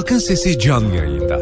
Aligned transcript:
Halkın 0.00 0.18
Sesi 0.18 0.58
canlı 0.58 0.96
yayında. 0.96 1.40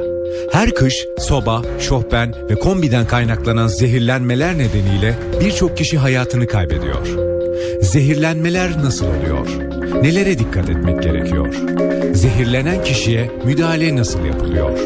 Her 0.53 0.75
kış 0.75 1.07
soba, 1.19 1.63
şofben 1.81 2.35
ve 2.51 2.55
kombiden 2.55 3.07
kaynaklanan 3.07 3.67
zehirlenmeler 3.67 4.59
nedeniyle 4.59 5.19
birçok 5.41 5.77
kişi 5.77 5.99
hayatını 5.99 6.47
kaybediyor. 6.47 7.07
Zehirlenmeler 7.81 8.83
nasıl 8.85 9.07
oluyor? 9.07 9.47
Nelere 10.03 10.39
dikkat 10.39 10.71
etmek 10.71 11.03
gerekiyor? 11.03 11.55
Zehirlenen 12.15 12.85
kişiye 12.85 13.31
müdahale 13.45 13.97
nasıl 13.97 14.25
yapılıyor? 14.25 14.79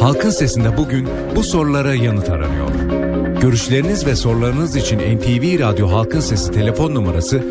Halkın 0.00 0.30
Sesi'nde 0.30 0.76
bugün 0.76 1.08
bu 1.36 1.42
sorulara 1.42 1.94
yanıt 1.94 2.30
aranıyor. 2.30 2.70
Görüşleriniz 3.40 4.06
ve 4.06 4.16
sorularınız 4.16 4.76
için 4.76 4.98
NTV 4.98 5.60
Radyo 5.60 5.88
Halkın 5.88 6.20
Sesi 6.20 6.50
telefon 6.52 6.94
numarası 6.94 7.42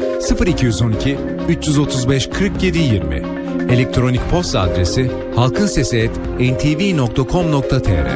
0212 0.46 1.18
335 1.50 2.30
47 2.30 2.78
20. 2.78 3.43
Elektronik 3.74 4.22
posta 4.32 4.62
adresi 4.62 5.12
halkinsesi@ntv.com.tr. 5.36 8.08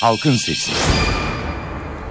Halkın 0.00 0.32
Sesi. 0.32 0.72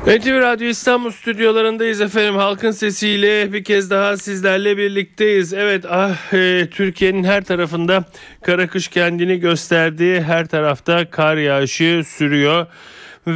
NTV 0.08 0.42
Radyo 0.42 0.68
İstanbul 0.68 1.12
stüdyolarındayız 1.12 2.02
efendim. 2.02 2.36
Halkın 2.36 2.72
sesiyle 2.72 3.54
bir 3.54 3.64
kez 3.64 3.90
daha 3.90 4.18
sizlerle 4.18 4.78
birlikteyiz. 4.78 5.54
Evet 5.54 5.86
ah 5.90 6.34
e, 6.34 6.70
Türkiye'nin 6.72 7.24
her 7.24 7.44
tarafında 7.44 8.06
kara 8.42 8.68
kış 8.68 8.88
kendini 8.88 9.40
gösterdi. 9.40 10.24
Her 10.28 10.48
tarafta 10.48 11.10
kar 11.10 11.38
yağışı 11.38 12.04
sürüyor 12.06 12.68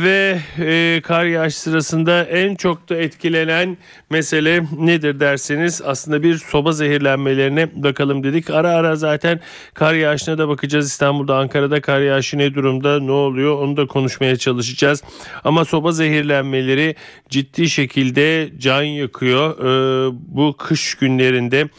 ve 0.02 0.40
e, 0.60 1.02
kar 1.04 1.26
yağış 1.26 1.56
sırasında 1.56 2.24
en 2.24 2.56
çok 2.56 2.90
da 2.90 2.96
etkilenen 2.96 3.78
mesele 4.10 4.64
nedir 4.78 5.20
derseniz 5.20 5.82
aslında 5.86 6.24
bir 6.24 6.38
soba 6.38 6.72
zehirlenmelerine 6.72 7.70
bakalım 7.84 8.24
dedik. 8.24 8.50
Ara 8.50 8.70
ara 8.70 8.96
zaten 8.96 9.40
kar 9.74 9.94
yağışına 9.94 10.38
da 10.38 10.48
bakacağız. 10.48 10.88
İstanbul'da 10.88 11.38
Ankara'da 11.38 11.82
kar 11.82 12.02
yağışı 12.02 12.38
ne 12.38 12.54
durumda 12.54 13.00
ne 13.00 13.12
oluyor 13.12 13.60
onu 13.60 13.78
da 13.78 13.88
konuşmaya 13.88 14.36
çalışacağız. 14.36 15.04
Ama 15.44 15.66
soba 15.66 15.92
zehirlenmeleri 15.92 16.96
ciddi 17.30 17.70
şekilde 17.70 18.50
can 18.58 18.84
yakıyor 18.84 19.60
e, 19.60 20.12
bu 20.28 20.58
kış 20.58 20.96
günlerinde. 20.96 21.70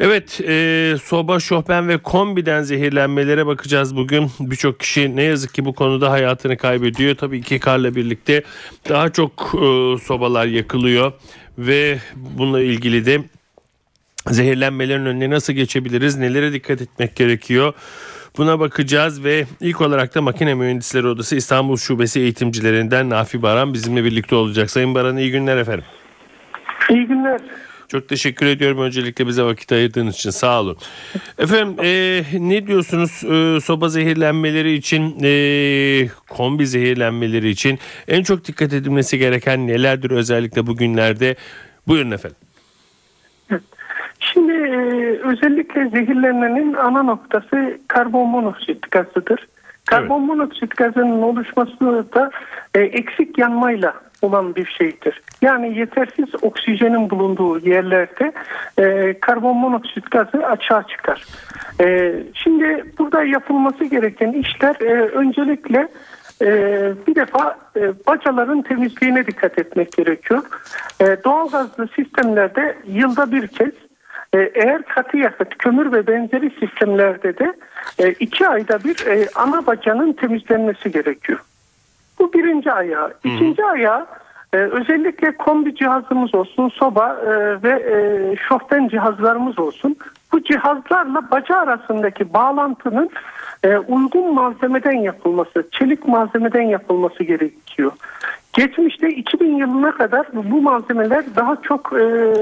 Evet 0.00 0.40
e, 0.48 0.94
soba, 1.02 1.40
şofben 1.40 1.88
ve 1.88 1.98
kombiden 1.98 2.62
zehirlenmelere 2.62 3.46
bakacağız 3.46 3.96
bugün. 3.96 4.30
Birçok 4.40 4.80
kişi 4.80 5.16
ne 5.16 5.22
yazık 5.22 5.54
ki 5.54 5.64
bu 5.64 5.72
konuda 5.74 6.10
hayatını 6.10 6.56
kaybediyor. 6.56 7.14
Tabii 7.14 7.42
ki 7.42 7.60
karla 7.60 7.94
birlikte 7.94 8.42
daha 8.88 9.08
çok 9.08 9.32
e, 9.54 9.98
sobalar 9.98 10.46
yakılıyor 10.46 11.12
ve 11.58 11.98
bununla 12.16 12.60
ilgili 12.60 13.06
de 13.06 13.20
zehirlenmelerin 14.30 15.06
önüne 15.06 15.30
nasıl 15.30 15.52
geçebiliriz, 15.52 16.16
nelere 16.16 16.52
dikkat 16.52 16.80
etmek 16.82 17.16
gerekiyor? 17.16 17.72
Buna 18.38 18.60
bakacağız 18.60 19.24
ve 19.24 19.44
ilk 19.60 19.80
olarak 19.80 20.14
da 20.14 20.22
Makine 20.22 20.54
Mühendisleri 20.54 21.06
Odası 21.06 21.36
İstanbul 21.36 21.76
Şubesi 21.76 22.20
eğitimcilerinden 22.20 23.10
Nafi 23.10 23.42
Baran 23.42 23.74
bizimle 23.74 24.04
birlikte 24.04 24.34
olacak. 24.34 24.70
Sayın 24.70 24.94
Baran 24.94 25.16
iyi 25.16 25.30
günler 25.30 25.56
efendim. 25.56 25.84
İyi 26.90 27.06
günler. 27.06 27.40
Çok 27.92 28.08
teşekkür 28.08 28.46
ediyorum 28.46 28.78
öncelikle 28.78 29.26
bize 29.26 29.42
vakit 29.42 29.72
ayırdığınız 29.72 30.14
için 30.14 30.30
sağ 30.30 30.60
olun. 30.60 30.76
Efendim 31.38 31.76
e, 31.84 32.22
ne 32.38 32.66
diyorsunuz 32.66 33.24
e, 33.24 33.60
soba 33.60 33.88
zehirlenmeleri 33.88 34.72
için 34.72 35.16
e, 35.22 35.32
kombi 36.28 36.66
zehirlenmeleri 36.66 37.48
için 37.48 37.78
en 38.08 38.22
çok 38.22 38.44
dikkat 38.44 38.72
edilmesi 38.72 39.18
gereken 39.18 39.66
nelerdir 39.66 40.10
özellikle 40.10 40.66
bugünlerde? 40.66 41.36
Buyurun 41.88 42.10
efendim. 42.10 42.36
Şimdi 44.20 44.52
e, 44.52 44.76
özellikle 45.24 45.88
zehirlenmenin 45.88 46.74
ana 46.74 47.02
noktası 47.02 47.78
karbon 47.88 48.28
monoksit 48.28 48.90
gazıdır. 48.90 49.48
Karbon 49.84 50.18
evet. 50.18 50.28
monoksit 50.28 50.76
gazının 50.76 51.22
oluşması 51.22 52.06
da 52.14 52.30
e, 52.74 52.80
eksik 52.80 53.38
yanmayla 53.38 53.94
olan 54.22 54.54
bir 54.54 54.66
şeydir. 54.66 55.22
Yani 55.42 55.78
yetersiz 55.78 56.28
oksijenin 56.42 57.10
bulunduğu 57.10 57.58
yerlerde 57.58 58.32
e, 58.78 59.14
karbon 59.20 59.56
monoksit 59.56 60.10
gazı 60.10 60.46
açığa 60.46 60.82
çıkar. 60.82 61.24
E, 61.80 62.14
şimdi 62.34 62.84
burada 62.98 63.24
yapılması 63.24 63.84
gereken 63.84 64.32
işler 64.32 64.76
e, 64.80 65.08
öncelikle 65.08 65.88
e, 66.42 66.48
bir 67.06 67.14
defa 67.14 67.58
e, 67.76 67.92
bacaların 68.06 68.62
temizliğine 68.62 69.26
dikkat 69.26 69.58
etmek 69.58 69.92
gerekiyor. 69.92 70.42
E, 71.00 71.16
doğalgazlı 71.24 71.88
sistemlerde 71.96 72.76
yılda 72.86 73.32
bir 73.32 73.46
kez 73.46 73.72
e, 74.34 74.38
eğer 74.38 74.82
katı 74.82 75.16
yakıt, 75.16 75.58
kömür 75.58 75.92
ve 75.92 76.06
benzeri 76.06 76.50
sistemlerde 76.60 77.38
de 77.38 77.54
e, 77.98 78.10
iki 78.10 78.48
ayda 78.48 78.84
bir 78.84 79.06
e, 79.06 79.28
ana 79.34 79.66
bacanın 79.66 80.12
temizlenmesi 80.12 80.92
gerekiyor. 80.92 81.38
Bu 82.22 82.32
birinci 82.32 82.72
ayağı. 82.72 83.14
İkinci 83.24 83.64
ayağı 83.64 84.06
ee, 84.54 84.56
özellikle 84.56 85.36
kombi 85.36 85.74
cihazımız 85.74 86.34
olsun, 86.34 86.68
soba 86.68 87.16
e, 87.26 87.62
ve 87.62 87.70
e, 87.70 87.96
şofben 88.48 88.88
cihazlarımız 88.88 89.58
olsun. 89.58 89.96
Bu 90.32 90.42
cihazlarla 90.42 91.30
baca 91.30 91.56
arasındaki 91.56 92.34
bağlantının 92.34 93.10
e, 93.64 93.76
uygun 93.76 94.34
malzemeden 94.34 94.98
yapılması, 94.98 95.68
çelik 95.72 96.08
malzemeden 96.08 96.62
yapılması 96.62 97.24
gerekiyor. 97.24 97.92
Geçmişte 98.52 99.08
2000 99.08 99.56
yılına 99.56 99.92
kadar 99.92 100.26
bu 100.32 100.62
malzemeler 100.62 101.24
daha 101.36 101.56
çok 101.62 101.92
e, 101.92 102.34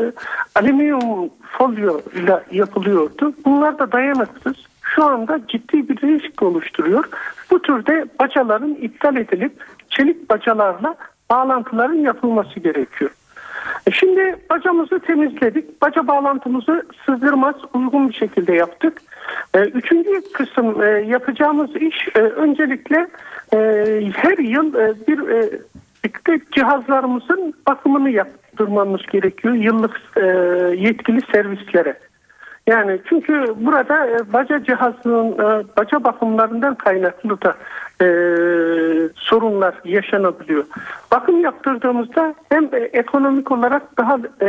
alüminyum 0.55 1.31
folyo 1.59 2.01
ile 2.15 2.41
yapılıyordu. 2.51 3.33
Bunlar 3.45 3.79
da 3.79 3.93
dayanıksız. 3.93 4.57
Şu 5.01 5.07
anda 5.07 5.41
ciddi 5.49 5.89
bir 5.89 5.97
risk 5.97 6.43
oluşturuyor. 6.43 7.05
Bu 7.51 7.63
türde 7.63 8.05
bacaların 8.21 8.75
iptal 8.75 9.17
edilip 9.17 9.53
çelik 9.91 10.31
bacalarla 10.31 10.95
bağlantıların 11.31 11.95
yapılması 11.95 12.61
gerekiyor. 12.61 13.11
E 13.87 13.91
şimdi 13.91 14.37
bacamızı 14.51 14.99
temizledik. 14.99 15.83
Baca 15.83 16.07
bağlantımızı 16.07 16.87
sızdırmaz 17.07 17.55
uygun 17.75 18.09
bir 18.09 18.15
şekilde 18.15 18.53
yaptık. 18.53 19.03
E, 19.55 19.59
üçüncü 19.59 20.33
kısım 20.33 20.83
e, 20.83 20.87
yapacağımız 20.87 21.77
iş 21.77 22.09
öncelikle 22.17 23.09
her 24.13 24.39
yıl 24.39 24.75
bir 25.09 25.21
cihazlarımızın 26.53 27.55
bakımını 27.69 28.11
yaptırmamız 28.11 29.03
gerekiyor 29.13 29.55
yıllık 29.55 30.01
yetkili 30.77 31.21
servislere. 31.33 32.10
Yani 32.71 32.99
çünkü 33.09 33.55
burada 33.57 34.07
e, 34.07 34.33
baca 34.33 34.65
cihazının 34.65 35.33
e, 35.33 35.65
baca 35.77 36.05
bakımlarından 36.05 36.75
kaynaklı 36.75 37.39
da 37.43 37.55
e, 38.05 38.07
sorunlar 39.15 39.75
yaşanabiliyor. 39.85 40.65
Bakım 41.13 41.41
yaptırdığımızda 41.41 42.35
hem 42.49 42.69
ekonomik 42.93 43.53
olarak 43.53 43.99
daha 43.99 44.19
e, 44.43 44.49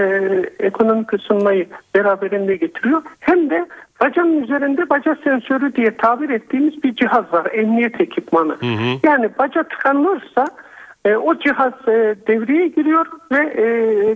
ekonomik 0.60 1.14
ısınmayı 1.14 1.68
beraberinde 1.96 2.56
getiriyor 2.56 3.02
hem 3.20 3.50
de 3.50 3.68
bacanın 4.02 4.44
üzerinde 4.44 4.90
baca 4.90 5.18
sensörü 5.24 5.76
diye 5.76 5.98
tabir 5.98 6.30
ettiğimiz 6.30 6.84
bir 6.84 6.96
cihaz 6.96 7.34
var. 7.34 7.48
Emniyet 7.54 8.02
ekipmanı. 8.02 8.54
Hı 8.60 8.66
hı. 8.66 9.00
Yani 9.04 9.30
baca 9.40 9.64
tıkanırsa 9.64 10.48
e, 11.06 11.16
o 11.16 11.40
cihaz 11.40 11.74
e, 11.88 12.16
devreye 12.28 12.68
giriyor 12.68 13.06
ve 13.32 13.62
e, 13.62 13.66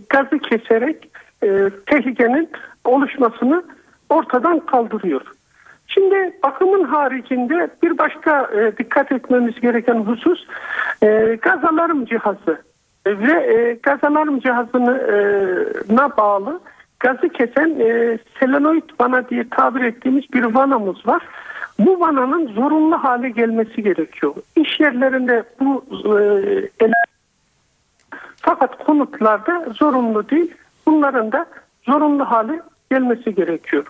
gazı 0.09 0.39
keserek 0.39 1.09
e, 1.43 1.69
tehlikenin 1.85 2.49
oluşmasını 2.85 3.63
ortadan 4.09 4.59
kaldırıyor. 4.59 5.21
Şimdi 5.87 6.37
bakımın 6.43 6.83
haricinde 6.83 7.69
bir 7.83 7.97
başka 7.97 8.49
e, 8.55 8.77
dikkat 8.77 9.11
etmemiz 9.11 9.61
gereken 9.61 9.95
husus 9.95 10.45
e, 11.03 11.37
gaz 11.41 11.63
alarm 11.63 12.05
cihazı 12.05 12.61
e, 13.05 13.19
ve 13.19 13.53
e, 13.53 13.73
gaz 13.83 14.03
alarm 14.03 14.39
cihazına 14.39 14.97
e, 14.97 16.17
bağlı 16.17 16.59
gazı 16.99 17.29
kesen 17.29 17.79
e, 17.79 18.17
selenoid 18.39 18.89
vana 18.99 19.29
diye 19.29 19.49
tabir 19.49 19.81
ettiğimiz 19.81 20.33
bir 20.33 20.43
vanamız 20.43 21.07
var. 21.07 21.21
Bu 21.79 21.99
vananın 21.99 22.47
zorunlu 22.47 23.03
hale 23.03 23.29
gelmesi 23.29 23.83
gerekiyor. 23.83 24.33
İş 24.55 24.79
yerlerinde 24.79 25.43
bu 25.59 25.85
e, 26.81 26.91
fakat 28.37 28.85
konutlarda 28.85 29.65
zorunlu 29.79 30.29
değil. 30.29 30.53
Bunların 30.85 31.31
da 31.31 31.45
zorunlu 31.85 32.25
hale 32.25 32.61
gelmesi 32.91 33.35
gerekiyor. 33.35 33.85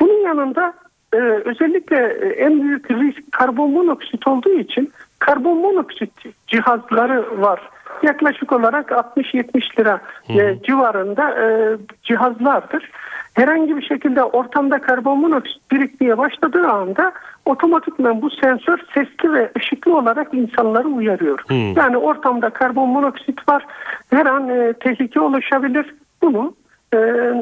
Bunun 0.00 0.24
yanında 0.24 0.74
e, 1.12 1.16
özellikle 1.16 1.96
e, 1.96 2.28
en 2.28 2.62
büyük 2.62 2.90
risk 2.90 3.32
karbon 3.32 3.70
monoksit 3.70 4.26
olduğu 4.26 4.58
için 4.58 4.92
karbon 5.18 5.58
monoksit 5.58 6.12
cihazları 6.46 7.40
var. 7.40 7.60
Yaklaşık 8.02 8.52
olarak 8.52 8.90
60-70 8.90 9.80
lira 9.80 10.00
e, 10.28 10.62
civarında 10.62 11.30
e, 11.30 11.76
cihazlardır. 12.02 12.90
Herhangi 13.34 13.76
bir 13.76 13.82
şekilde 13.82 14.22
ortamda 14.22 14.80
karbon 14.80 15.20
monoksit 15.20 15.70
birikmeye 15.70 16.18
başladığı 16.18 16.68
anda 16.68 17.12
otomatikman 17.46 18.22
bu 18.22 18.30
sensör 18.30 18.78
sesli 18.94 19.32
ve 19.32 19.50
ışıklı 19.58 19.96
olarak 19.96 20.34
insanları 20.34 20.88
uyarıyor. 20.88 21.38
Hmm. 21.46 21.72
Yani 21.76 21.96
ortamda 21.96 22.50
karbon 22.50 22.88
monoksit 22.88 23.48
var. 23.48 23.66
Her 24.10 24.26
an 24.26 24.48
e, 24.48 24.72
tehlike 24.72 25.20
oluşabilir. 25.20 25.94
Bunu 26.22 26.54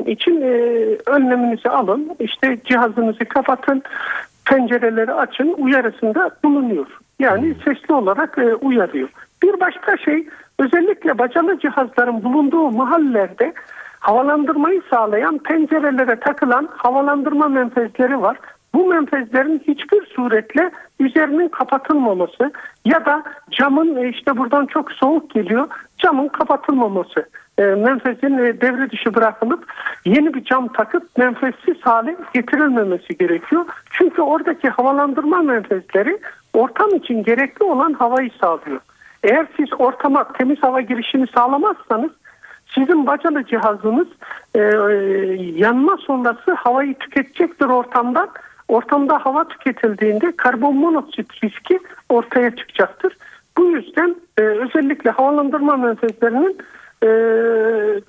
için 0.06 0.40
e, 0.42 0.50
önleminizi 1.06 1.68
alın. 1.68 2.16
İşte 2.20 2.58
cihazınızı 2.64 3.24
kapatın, 3.24 3.82
pencereleri 4.46 5.12
açın 5.12 5.54
uyarısında 5.58 6.30
bulunuyor. 6.44 6.86
Yani 7.18 7.54
sesli 7.64 7.94
olarak 7.94 8.38
e, 8.38 8.54
uyarıyor. 8.54 9.08
Bir 9.42 9.60
başka 9.60 9.96
şey 9.96 10.28
özellikle 10.58 11.18
bacalı 11.18 11.58
cihazların 11.58 12.24
bulunduğu 12.24 12.70
mahallelerde 12.70 13.52
havalandırmayı 14.00 14.82
sağlayan 14.90 15.38
pencerelere 15.38 16.20
takılan 16.20 16.68
havalandırma 16.76 17.48
menfezleri 17.48 18.22
var. 18.22 18.36
Bu 18.74 18.86
menfezlerin 18.86 19.62
hiçbir 19.68 20.06
suretle 20.06 20.70
üzerinin 21.00 21.48
kapatılmaması 21.48 22.52
ya 22.84 23.06
da 23.06 23.22
camın 23.50 23.96
e, 23.96 24.08
işte 24.08 24.36
buradan 24.36 24.66
çok 24.66 24.92
soğuk 24.92 25.30
geliyor 25.30 25.68
camın 25.98 26.28
kapatılmaması. 26.28 27.28
E, 27.58 27.62
menfezin 27.62 28.38
e, 28.38 28.60
devre 28.60 28.90
dışı 28.90 29.14
bırakılıp 29.14 29.64
yeni 30.04 30.34
bir 30.34 30.44
cam 30.44 30.68
takıp 30.68 31.18
menfezsiz 31.18 31.76
hale 31.80 32.16
getirilmemesi 32.34 33.18
gerekiyor. 33.18 33.64
Çünkü 33.90 34.22
oradaki 34.22 34.68
havalandırma 34.68 35.42
menfezleri 35.42 36.18
ortam 36.52 36.94
için 36.94 37.22
gerekli 37.22 37.64
olan 37.64 37.92
havayı 37.92 38.30
sağlıyor. 38.40 38.80
Eğer 39.22 39.46
siz 39.56 39.68
ortama 39.78 40.32
temiz 40.32 40.62
hava 40.62 40.80
girişini 40.80 41.26
sağlamazsanız 41.34 42.10
sizin 42.74 43.06
bacalı 43.06 43.44
cihazınız 43.44 44.08
e, 44.54 44.60
yanma 45.56 45.96
sonrası 45.96 46.52
havayı 46.52 46.94
tüketecektir 46.94 47.66
ortamdan. 47.66 48.28
Ortamda 48.68 49.18
hava 49.24 49.48
tüketildiğinde 49.48 50.36
karbon 50.36 50.76
monoksit 50.76 51.44
riski 51.44 51.78
ortaya 52.08 52.56
çıkacaktır. 52.56 53.16
Bu 53.58 53.64
yüzden 53.64 54.16
e, 54.38 54.42
özellikle 54.42 55.10
havalandırma 55.10 55.76
menfezlerinin 55.76 56.58
e, 57.02 57.10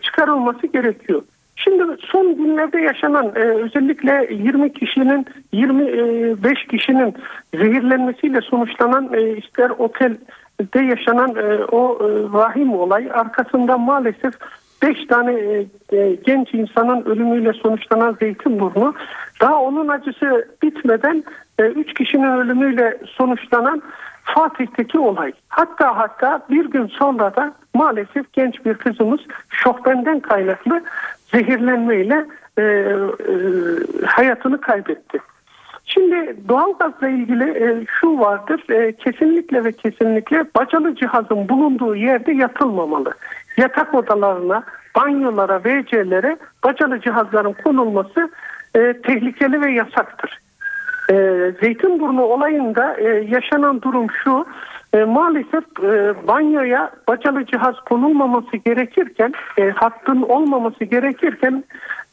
çıkarılması 0.01 0.67
gerekiyor. 0.67 1.21
Şimdi 1.55 1.83
son 1.99 2.35
günlerde 2.35 2.81
yaşanan 2.81 3.31
e, 3.35 3.39
özellikle 3.39 4.27
20 4.31 4.73
kişinin 4.73 5.25
25 5.51 6.67
kişinin 6.67 7.15
zehirlenmesiyle 7.53 8.41
sonuçlanan 8.41 9.09
e, 9.13 9.37
ister 9.37 9.69
otelde 9.69 10.83
yaşanan 10.83 11.35
e, 11.35 11.63
o 11.63 11.99
e, 12.01 12.33
vahim 12.33 12.73
olay 12.73 13.09
arkasında 13.13 13.77
maalesef 13.77 14.33
5 14.81 15.05
tane 15.05 15.33
e, 15.33 15.65
e, 15.97 16.15
genç 16.25 16.53
insanın 16.53 17.05
ölümüyle 17.05 17.53
sonuçlanan 17.53 18.17
Zeytinburnu 18.19 18.93
daha 19.41 19.61
onun 19.61 19.87
acısı 19.87 20.47
bitmeden 20.63 21.23
3 21.59 21.89
e, 21.89 21.93
kişinin 21.93 22.31
ölümüyle 22.31 22.97
sonuçlanan 23.05 23.81
Fatih'teki 24.35 24.99
olay. 24.99 25.31
Hatta 25.49 25.97
hatta 25.97 26.45
bir 26.49 26.65
gün 26.65 26.87
sonra 26.87 27.35
da 27.35 27.53
maalesef 27.73 28.33
genç 28.33 28.65
bir 28.65 28.73
kızımız 28.73 29.19
şokbenden 29.49 30.19
kaynaklı 30.19 30.81
zehirlenmeyle 31.31 32.25
e, 32.57 32.61
e, 32.61 32.93
hayatını 34.05 34.61
kaybetti. 34.61 35.19
Şimdi 35.85 36.35
doğalgazla 36.49 37.09
ilgili 37.09 37.43
e, 37.43 37.85
şu 37.99 38.19
vardır 38.19 38.69
e, 38.69 38.91
kesinlikle 38.91 39.63
ve 39.63 39.71
kesinlikle 39.71 40.45
bacalı 40.55 40.95
cihazın 40.95 41.49
bulunduğu 41.49 41.95
yerde 41.95 42.31
yatılmamalı. 42.31 43.13
Yatak 43.57 43.93
odalarına, 43.93 44.63
banyolara, 44.95 45.61
WC'lere 45.63 46.37
bacalı 46.63 47.01
cihazların 47.01 47.53
konulması 47.63 48.29
e, 48.75 48.93
tehlikeli 49.01 49.61
ve 49.61 49.71
yasaktır. 49.71 50.39
E, 51.09 51.15
Zeytinburnu 51.61 52.23
olayında 52.23 52.97
e, 52.97 53.03
yaşanan 53.29 53.81
durum 53.81 54.07
şu. 54.23 54.45
E, 54.93 55.03
maalesef 55.03 55.63
e, 55.83 56.27
banyoya 56.27 56.91
bacalı 57.07 57.45
cihaz 57.45 57.75
konulmaması 57.79 58.57
gerekirken, 58.57 59.33
e, 59.57 59.69
hattın 59.69 60.21
olmaması 60.21 60.83
gerekirken 60.83 61.63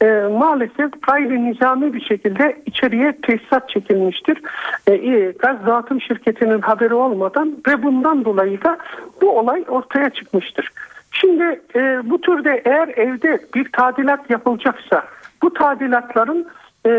e, 0.01 0.05
maalesef 0.39 0.91
gayri 1.07 1.51
nizami 1.51 1.93
bir 1.93 2.01
şekilde 2.01 2.57
içeriye 2.65 3.17
tesisat 3.21 3.69
çekilmiştir. 3.69 4.41
E, 4.87 4.93
e, 4.93 5.31
gaz 5.31 5.65
dağıtım 5.65 6.01
şirketinin 6.01 6.61
haberi 6.61 6.93
olmadan 6.93 7.57
ve 7.67 7.83
bundan 7.83 8.25
dolayı 8.25 8.63
da 8.63 8.77
bu 9.21 9.39
olay 9.39 9.63
ortaya 9.67 10.09
çıkmıştır. 10.09 10.71
Şimdi 11.11 11.61
e, 11.75 12.09
bu 12.09 12.21
türde 12.21 12.61
eğer 12.65 12.87
evde 12.87 13.39
bir 13.55 13.71
tadilat 13.71 14.29
yapılacaksa 14.29 15.03
bu 15.43 15.53
tadilatların 15.53 16.47
e, 16.87 16.91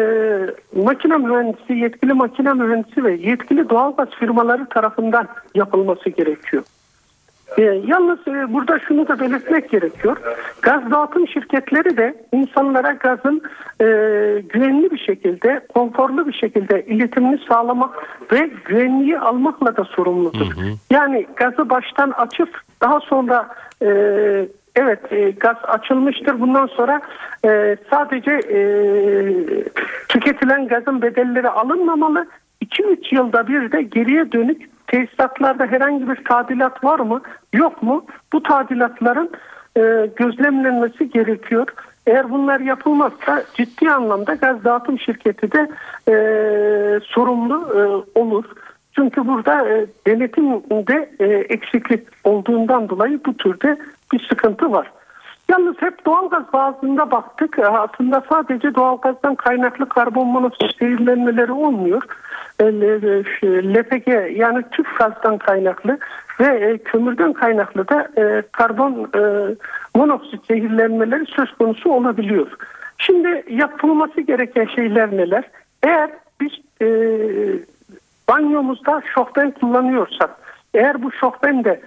makine 0.83 1.17
mühendisi, 1.17 1.73
yetkili 1.73 2.13
makine 2.13 2.53
mühendisi 2.53 3.05
ve 3.05 3.13
yetkili 3.13 3.69
doğalgaz 3.69 4.09
firmaları 4.11 4.67
tarafından 4.69 5.29
yapılması 5.55 6.11
gerekiyor. 6.11 6.63
E, 7.59 7.63
yalnız 7.63 8.19
e, 8.29 8.53
burada 8.53 8.79
şunu 8.79 9.09
da 9.09 9.21
belirtmek 9.21 9.71
gerekiyor. 9.71 10.17
Gaz 10.63 10.91
dağıtım 10.91 11.29
şirketleri 11.29 11.97
de 11.97 12.15
insanlara 12.33 12.93
gazın 12.93 13.43
e, 13.81 13.85
güvenli 14.49 14.91
bir 14.91 14.99
şekilde, 14.99 15.67
konforlu 15.75 16.27
bir 16.27 16.33
şekilde 16.33 16.85
iletimini 16.87 17.39
sağlamak 17.49 17.91
ve 18.33 18.51
güvenliği 18.65 19.19
almakla 19.19 19.77
da 19.77 19.85
sorumludur. 19.85 20.57
Hı 20.57 20.61
hı. 20.61 20.67
Yani 20.91 21.27
gazı 21.37 21.71
baştan 21.71 22.11
açıp 22.11 22.61
daha 22.81 23.01
sonra 23.01 23.49
e, 23.83 23.89
evet 24.79 25.13
e, 25.13 25.31
gaz 25.31 25.57
açılmıştır. 25.63 26.41
Bundan 26.41 26.67
sonra 26.67 27.01
e, 27.45 27.77
sadece 27.91 28.31
e, 28.31 28.61
tüketilen 30.09 30.69
gazın 30.69 31.03
bedelleri 31.03 31.49
alınmamalı. 31.49 32.27
2-3 32.65 33.15
yılda 33.15 33.49
bir 33.49 33.73
de 33.73 33.83
geriye 33.83 34.33
dönük 34.33 34.71
tesisatlarda 34.87 35.67
herhangi 35.67 36.09
bir 36.09 36.25
tadilat 36.25 36.85
var 36.85 36.99
mı 37.01 37.23
yok 37.53 37.83
mu? 37.83 38.05
Bu 38.33 38.43
tadilatların 38.43 39.31
e, 39.77 40.11
gözlemlenmesi 40.17 41.11
gerekiyor. 41.11 41.67
Eğer 42.07 42.31
bunlar 42.31 42.61
yapılmazsa 42.61 43.43
ciddi 43.55 43.91
anlamda 43.91 44.35
gaz 44.35 44.65
dağıtım 44.65 44.99
şirketi 44.99 45.53
de 45.53 45.69
e, 46.09 46.15
sorumlu 47.05 47.55
e, 47.55 47.81
olur. 48.19 48.45
Çünkü 48.99 49.27
burada 49.27 49.69
e, 49.69 49.87
denetimde 50.07 51.11
e, 51.21 51.25
eksiklik 51.27 52.09
olduğundan 52.25 52.89
dolayı 52.89 53.21
bu 53.27 53.37
türde 53.37 53.79
bir 54.13 54.29
sıkıntı 54.29 54.73
var. 54.73 54.93
Yalnız 55.49 55.77
hep 55.79 56.07
doğalgaz 56.07 56.53
bazında 56.53 57.11
baktık. 57.11 57.59
E, 57.59 57.67
aslında 57.67 58.23
sadece 58.29 58.75
doğalgazdan 58.75 59.35
kaynaklı 59.35 59.89
karbon 59.89 60.29
monoksit 60.29 60.79
zehirlenmeleri 60.79 61.53
olmuyor. 61.53 62.03
E, 62.61 62.65
LPG 63.75 64.39
yani 64.39 64.63
tüp 64.71 64.99
gazdan 64.99 65.39
kaynaklı 65.39 65.99
ve 66.41 66.47
e, 66.47 66.79
kömürden 66.79 67.33
kaynaklı 67.33 67.89
da 67.89 68.09
karbon 68.53 69.11
monoksit 69.97 70.47
zehirlenmeleri 70.47 71.27
söz 71.27 71.53
konusu 71.53 71.91
olabiliyor. 71.93 72.49
Şimdi 72.99 73.45
yapılması 73.51 74.21
gereken 74.21 74.67
şeyler 74.67 75.17
neler? 75.17 75.45
Eğer 75.83 76.11
biz 76.41 76.53
banyomuzda 78.29 79.03
şofben 79.15 79.51
kullanıyorsak, 79.51 80.31
eğer 80.75 81.03
bu 81.03 81.13
şofben 81.13 81.65
de 81.65 81.81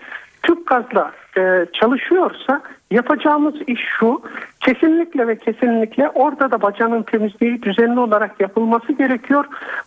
tüp 0.43 0.67
gazla 0.67 1.11
e, 1.37 1.65
çalışıyorsa 1.73 2.61
yapacağımız 2.91 3.55
iş 3.67 3.81
şu 3.99 4.21
kesinlikle 4.59 5.27
ve 5.27 5.37
kesinlikle 5.37 6.09
orada 6.09 6.51
da 6.51 6.61
bacanın 6.61 7.03
temizliği 7.03 7.61
düzenli 7.61 7.99
olarak 7.99 8.41
yapılması 8.41 8.93
gerekiyor. 8.93 9.45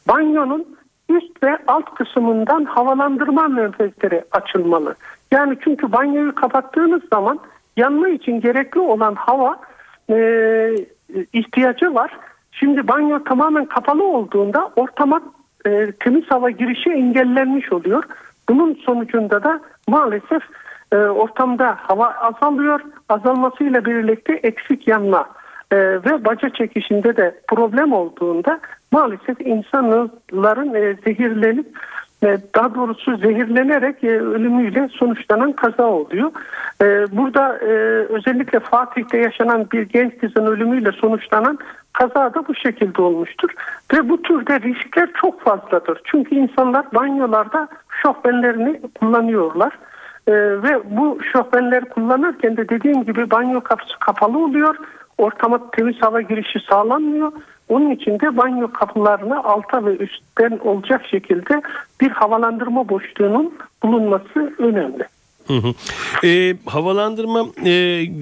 Banyonun 0.08 0.76
üst 1.08 1.42
ve 1.42 1.58
alt 1.66 1.94
kısmından 1.94 2.64
havalandırma 2.64 3.48
menfezleri 3.48 4.24
açılmalı. 4.32 4.94
Yani 5.32 5.56
çünkü 5.64 5.92
banyoyu 5.92 6.34
kapattığınız 6.34 7.02
zaman 7.12 7.38
yanma 7.76 8.08
için 8.08 8.40
gerekli 8.40 8.80
olan 8.80 9.14
hava 9.14 9.60
e, 10.10 10.16
ihtiyacı 11.32 11.94
var. 11.94 12.10
Şimdi 12.52 12.88
banyo 12.88 13.24
tamamen 13.24 13.64
kapalı 13.64 14.04
olduğunda 14.04 14.72
ortama 14.76 15.22
e, 15.66 15.92
temiz 15.92 16.24
hava 16.30 16.50
girişi 16.50 16.90
engellenmiş 16.90 17.72
oluyor. 17.72 18.04
Bunun 18.48 18.74
sonucunda 18.74 19.42
da 19.42 19.60
maalesef 19.88 20.42
e, 20.92 20.96
ortamda 20.96 21.76
hava 21.78 22.14
azalıyor. 22.14 22.80
Azalmasıyla 23.08 23.84
birlikte 23.84 24.32
eksik 24.32 24.88
yanma 24.88 25.28
e, 25.70 25.76
ve 25.76 26.24
baca 26.24 26.50
çekişinde 26.50 27.16
de 27.16 27.40
problem 27.48 27.92
olduğunda 27.92 28.60
maalesef 28.92 29.40
insanların 29.40 30.74
e, 30.74 30.96
zehirlenip 31.04 31.66
daha 32.54 32.74
doğrusu 32.74 33.16
zehirlenerek 33.16 34.04
e, 34.04 34.20
ölümüyle 34.20 34.88
sonuçlanan 34.88 35.52
kaza 35.52 35.86
oluyor. 35.86 36.30
E, 36.82 36.86
burada 37.16 37.58
e, 37.58 37.72
özellikle 38.08 38.60
Fatih'te 38.60 39.18
yaşanan 39.18 39.66
bir 39.72 39.82
genç 39.82 40.18
kızın 40.18 40.46
ölümüyle 40.46 40.92
sonuçlanan 40.92 41.58
kaza 41.92 42.34
da 42.34 42.48
bu 42.48 42.54
şekilde 42.54 43.02
olmuştur. 43.02 43.50
Ve 43.92 44.08
bu 44.08 44.22
türde 44.22 44.60
riskler 44.60 45.08
çok 45.20 45.40
fazladır. 45.40 46.00
Çünkü 46.04 46.34
insanlar 46.34 46.86
banyolarda 46.94 47.68
şofbenlerini 48.02 48.80
kullanıyorlar. 49.00 49.78
Ve 50.28 50.96
bu 50.96 51.18
şofbenleri 51.32 51.84
kullanırken 51.84 52.56
de 52.56 52.68
dediğim 52.68 53.04
gibi 53.04 53.30
banyo 53.30 53.60
kapısı 53.60 53.98
kapalı 53.98 54.38
oluyor. 54.38 54.76
Ortama 55.18 55.70
temiz 55.70 56.02
hava 56.02 56.20
girişi 56.20 56.58
sağlanmıyor. 56.70 57.32
Onun 57.68 57.90
için 57.90 58.20
de 58.20 58.36
banyo 58.36 58.72
kapılarını 58.72 59.44
alta 59.44 59.84
ve 59.84 59.96
üstten 59.96 60.58
olacak 60.58 61.06
şekilde 61.10 61.62
bir 62.00 62.10
havalandırma 62.10 62.88
boşluğunun 62.88 63.54
bulunması 63.82 64.54
önemli. 64.58 65.04
Hı 65.46 65.54
hı. 65.54 65.74
E, 66.26 66.56
havalandırma 66.66 67.46
e, 67.60 67.70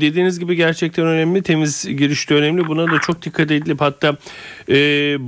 dediğiniz 0.00 0.38
gibi 0.38 0.56
gerçekten 0.56 1.06
önemli. 1.06 1.42
Temiz 1.42 1.88
girişte 1.88 2.34
önemli. 2.34 2.66
Buna 2.68 2.90
da 2.90 2.98
çok 2.98 3.22
dikkat 3.22 3.50
edilip 3.50 3.80
hatta 3.80 4.16
e, 4.68 4.74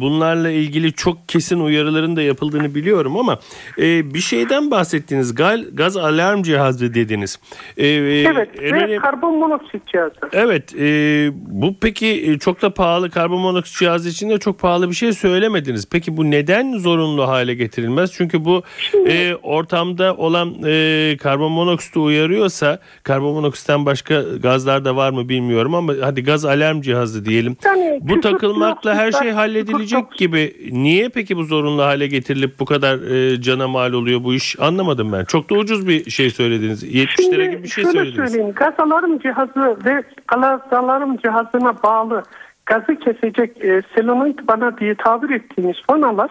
bunlarla 0.00 0.50
ilgili 0.50 0.92
çok 0.92 1.28
kesin 1.28 1.60
uyarıların 1.60 2.16
da 2.16 2.22
yapıldığını 2.22 2.74
biliyorum 2.74 3.16
ama 3.16 3.38
e, 3.78 4.14
bir 4.14 4.20
şeyden 4.20 4.70
bahsettiniz. 4.70 5.34
Gal, 5.34 5.64
gaz 5.72 5.96
alarm 5.96 6.42
cihazı 6.42 6.94
dediniz. 6.94 7.38
E, 7.76 7.86
Evet 7.86 8.48
en 8.62 8.88
ve 8.88 8.96
karbon 8.96 9.38
monoksit 9.38 9.86
cihazı. 9.86 10.14
Evet 10.32 10.74
e, 10.78 11.30
bu 11.34 11.74
peki 11.80 12.30
e, 12.30 12.38
çok 12.38 12.62
da 12.62 12.74
pahalı 12.74 13.10
karbon 13.10 13.40
monoksit 13.40 13.78
cihazı 13.78 14.08
için 14.08 14.30
de 14.30 14.38
çok 14.38 14.58
pahalı 14.58 14.90
bir 14.90 14.94
şey 14.94 15.12
söylemediniz. 15.12 15.88
Peki 15.90 16.16
bu 16.16 16.30
neden 16.30 16.78
zorunlu 16.78 17.28
hale 17.28 17.54
getirilmez? 17.54 18.12
Çünkü 18.12 18.44
bu 18.44 18.62
e, 19.08 19.34
ortamda 19.42 20.14
olan 20.16 20.54
e, 20.66 21.16
karbon 21.16 21.52
monoksiti 21.84 21.98
uyarıyorsa 21.98 22.78
karbon 23.02 23.34
monoksitten 23.34 23.86
başka 23.86 24.22
gazlar 24.42 24.84
da 24.84 24.96
var 24.96 25.10
mı 25.10 25.28
bilmiyorum 25.28 25.74
ama 25.74 25.92
hadi 26.02 26.24
gaz 26.24 26.44
alarm 26.44 26.80
cihazı 26.80 27.24
diyelim. 27.24 27.56
Yani 27.64 28.00
Bu 28.02 28.20
takılmakla 28.20 28.94
her 28.94 29.12
şey 29.12 29.30
halledilecek 29.30 30.12
gibi. 30.12 30.54
Niye 30.72 31.08
peki 31.08 31.36
bu 31.36 31.44
zorunlu 31.44 31.82
hale 31.82 32.06
getirilip 32.06 32.60
bu 32.60 32.64
kadar 32.64 32.98
e, 32.98 33.40
cana 33.40 33.68
mal 33.68 33.92
oluyor 33.92 34.24
bu 34.24 34.34
iş? 34.34 34.56
Anlamadım 34.60 35.12
ben. 35.12 35.24
Çok 35.24 35.50
da 35.50 35.54
ucuz 35.54 35.88
bir 35.88 36.10
şey 36.10 36.30
söylediniz. 36.30 36.82
70 36.94 37.20
lira 37.20 37.44
gibi 37.44 37.62
bir 37.62 37.68
şey 37.68 37.84
şöyle 37.84 37.98
söylediniz. 37.98 38.30
söyleyeyim. 38.30 38.54
Gaz 38.56 38.74
alarm 38.78 39.18
cihazı 39.18 39.76
ve 39.84 40.02
gaz 40.28 40.60
alarm 40.72 41.16
cihazına 41.16 41.82
bağlı 41.82 42.22
gazı 42.66 42.96
kesecek 42.96 43.64
e, 43.64 43.82
selenoid 43.94 44.38
vana 44.48 44.78
diye 44.78 44.94
tabir 44.94 45.30
ettiğimiz 45.30 45.76
vanalar 45.90 46.30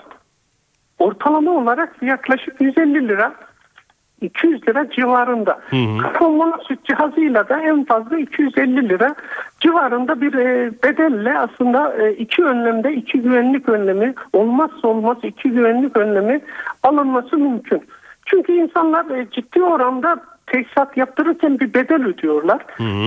ortalama 1.00 1.52
olarak 1.52 1.96
yaklaşık 2.02 2.62
150 2.62 3.08
lira 3.08 3.36
200 4.24 4.68
lira 4.68 4.90
civarında. 4.90 5.60
Karbon 6.02 6.34
monoksit 6.34 6.86
cihazıyla 6.86 7.50
da 7.50 7.60
en 7.60 7.86
fazla 7.86 8.18
250 8.18 8.90
lira 8.90 9.16
civarında 9.60 10.22
bir 10.22 10.34
e, 10.34 10.72
bedelle 10.84 11.40
aslında 11.40 11.94
e, 11.98 12.14
iki 12.14 12.44
önlemde 12.44 12.94
iki 12.94 13.22
güvenlik 13.22 13.70
önlemi 13.70 14.14
olmazsa 14.34 14.88
olmaz 14.88 15.18
iki 15.24 15.52
güvenlik 15.52 15.98
önlemi 15.98 16.42
alınması 16.84 17.38
mümkün. 17.38 17.82
Çünkü 18.26 18.52
insanlar 18.52 19.10
e, 19.10 19.30
ciddi 19.32 19.64
oranda 19.64 20.16
tesisat 20.48 20.98
yaptırırken 20.98 21.60
bir 21.60 21.74
bedel 21.74 22.06
ödüyorlar. 22.06 22.66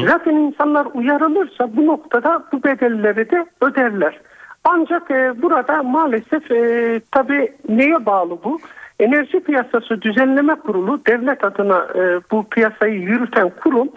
Zaten 0.08 0.34
insanlar 0.34 0.86
uyarılırsa 0.94 1.76
bu 1.76 1.86
noktada 1.86 2.44
bu 2.52 2.62
bedelleri 2.62 3.30
de 3.30 3.46
öderler. 3.60 4.20
Ancak 4.64 5.10
e, 5.10 5.42
burada 5.42 5.82
maalesef 5.82 6.50
e, 6.50 7.00
tabii 7.10 7.52
neye 7.68 8.06
bağlı 8.06 8.38
bu? 8.44 8.58
Enerji 9.00 9.40
Piyasası 9.40 10.02
Düzenleme 10.02 10.54
Kurulu 10.54 11.00
devlet 11.06 11.44
adına 11.44 11.86
e, 11.94 12.20
bu 12.30 12.48
piyasayı 12.48 13.00
yürüten 13.00 13.50
kurum 13.50 13.88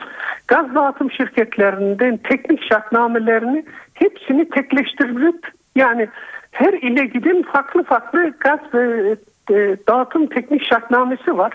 gaz 0.48 0.76
dağıtım 0.76 1.12
şirketlerinden 1.12 2.18
teknik 2.18 2.64
şartnamelerini 2.64 3.66
hepsini 3.94 4.50
tekleştirip 4.50 5.48
yani 5.76 6.08
her 6.52 6.74
ile 6.74 7.06
gidin 7.06 7.42
farklı 7.42 7.84
farklı 7.84 8.34
gaz 8.40 8.60
e, 8.74 9.78
dağıtım 9.88 10.28
teknik 10.28 10.64
şartnamesi 10.66 11.38
var. 11.38 11.54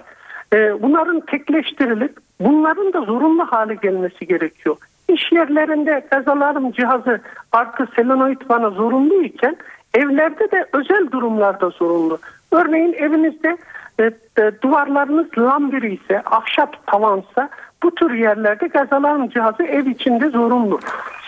E, 0.52 0.82
bunların 0.82 1.20
tekleştirilip 1.20 2.16
bunların 2.40 2.92
da 2.92 3.00
zorunlu 3.00 3.44
hale 3.44 3.74
gelmesi 3.74 4.26
gerekiyor. 4.26 4.76
İş 5.08 5.32
yerlerinde 5.32 6.06
gaz 6.10 6.28
alarm 6.28 6.72
cihazı 6.72 7.20
artı 7.52 7.88
selenoid 7.96 8.40
vana 8.48 8.70
zorunlu 8.70 9.22
iken 9.22 9.56
evlerde 9.94 10.50
de 10.50 10.66
özel 10.72 11.10
durumlarda 11.10 11.70
zorunlu. 11.70 12.18
Örneğin 12.54 12.92
evinizde 12.92 13.56
e, 14.00 14.04
e, 14.04 14.52
duvarlarınız 14.62 15.26
lambiri 15.38 15.94
ise, 15.94 16.22
ahşap 16.24 16.86
tavansa 16.86 17.50
bu 17.82 17.94
tür 17.94 18.14
yerlerde 18.14 18.66
gaz 18.66 18.92
alarm 18.92 19.28
cihazı 19.28 19.62
ev 19.62 19.86
içinde 19.86 20.28
zorunlu. 20.28 20.80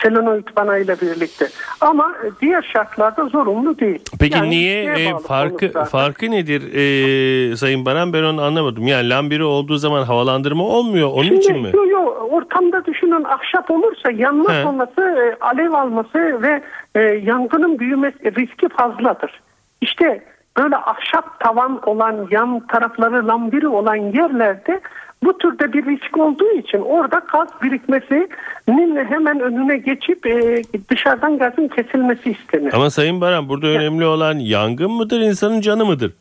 Selenoid 0.02 0.48
vana 0.58 0.78
ile 0.78 1.00
birlikte. 1.00 1.46
Ama 1.80 2.12
e, 2.24 2.26
diğer 2.40 2.70
şartlarda 2.72 3.26
zorunlu 3.28 3.78
değil. 3.78 4.02
Peki 4.20 4.38
Yani 4.38 4.50
niye 4.50 4.84
e, 4.84 5.18
farkı 5.18 5.84
farkı 5.84 6.30
nedir 6.30 6.62
e, 6.62 7.56
Sayın 7.56 7.84
Baran 7.84 8.12
ben 8.12 8.22
onu 8.22 8.42
anlamadım. 8.42 8.86
Yani 8.86 9.10
lambiri 9.10 9.44
olduğu 9.44 9.76
zaman 9.76 10.02
havalandırma 10.02 10.64
olmuyor 10.64 11.08
onun 11.12 11.22
Şimdi, 11.22 11.38
için 11.38 11.62
mi? 11.62 11.70
Yo, 11.74 11.84
yo, 11.84 12.00
ortamda 12.30 12.84
düşünün 12.84 13.24
ahşap 13.24 13.70
olursa 13.70 14.10
yanma 14.10 14.52
He. 14.52 14.62
sonrası 14.62 15.00
e, 15.00 15.44
alev 15.44 15.72
alması 15.72 16.42
ve 16.42 16.62
e, 16.94 17.00
yangının 17.00 17.78
büyümesi 17.78 18.34
riski 18.36 18.68
fazladır. 18.68 19.40
İşte 19.80 20.24
böyle 20.58 20.76
ahşap 20.76 21.40
tavan 21.40 21.80
olan 21.88 22.28
yan 22.30 22.60
tarafları 22.66 23.26
lambiri 23.26 23.68
olan 23.68 23.96
yerlerde 23.96 24.80
bu 25.24 25.38
türde 25.38 25.72
bir 25.72 25.86
risk 25.86 26.18
olduğu 26.18 26.52
için 26.52 26.78
orada 26.78 27.22
gaz 27.32 27.48
birikmesinin 27.62 29.04
hemen 29.04 29.40
önüne 29.40 29.76
geçip 29.76 30.26
e, 30.26 30.62
dışarıdan 30.90 31.38
gazın 31.38 31.68
kesilmesi 31.68 32.30
istenir. 32.30 32.72
Ama 32.74 32.90
Sayın 32.90 33.20
Baran 33.20 33.48
burada 33.48 33.66
önemli 33.66 34.04
olan 34.04 34.38
yangın 34.38 34.90
mıdır 34.90 35.20
insanın 35.20 35.60
canı 35.60 35.84
mıdır? 35.84 36.12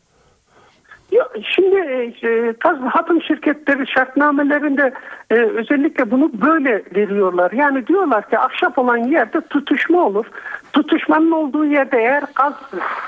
Şimdi 1.54 1.76
e, 2.22 2.54
gaz 2.60 2.78
hatım 2.80 3.22
şirketleri 3.22 3.86
şartnamelerinde 3.86 4.92
e, 5.30 5.34
özellikle 5.34 6.10
bunu 6.10 6.30
böyle 6.32 6.82
veriyorlar. 6.96 7.52
Yani 7.52 7.86
diyorlar 7.86 8.30
ki 8.30 8.38
ahşap 8.38 8.78
olan 8.78 8.96
yerde 8.96 9.40
tutuşma 9.40 10.04
olur. 10.04 10.26
Tutuşmanın 10.72 11.30
olduğu 11.30 11.64
yerde 11.64 11.98
eğer 11.98 12.22
gaz 12.34 12.54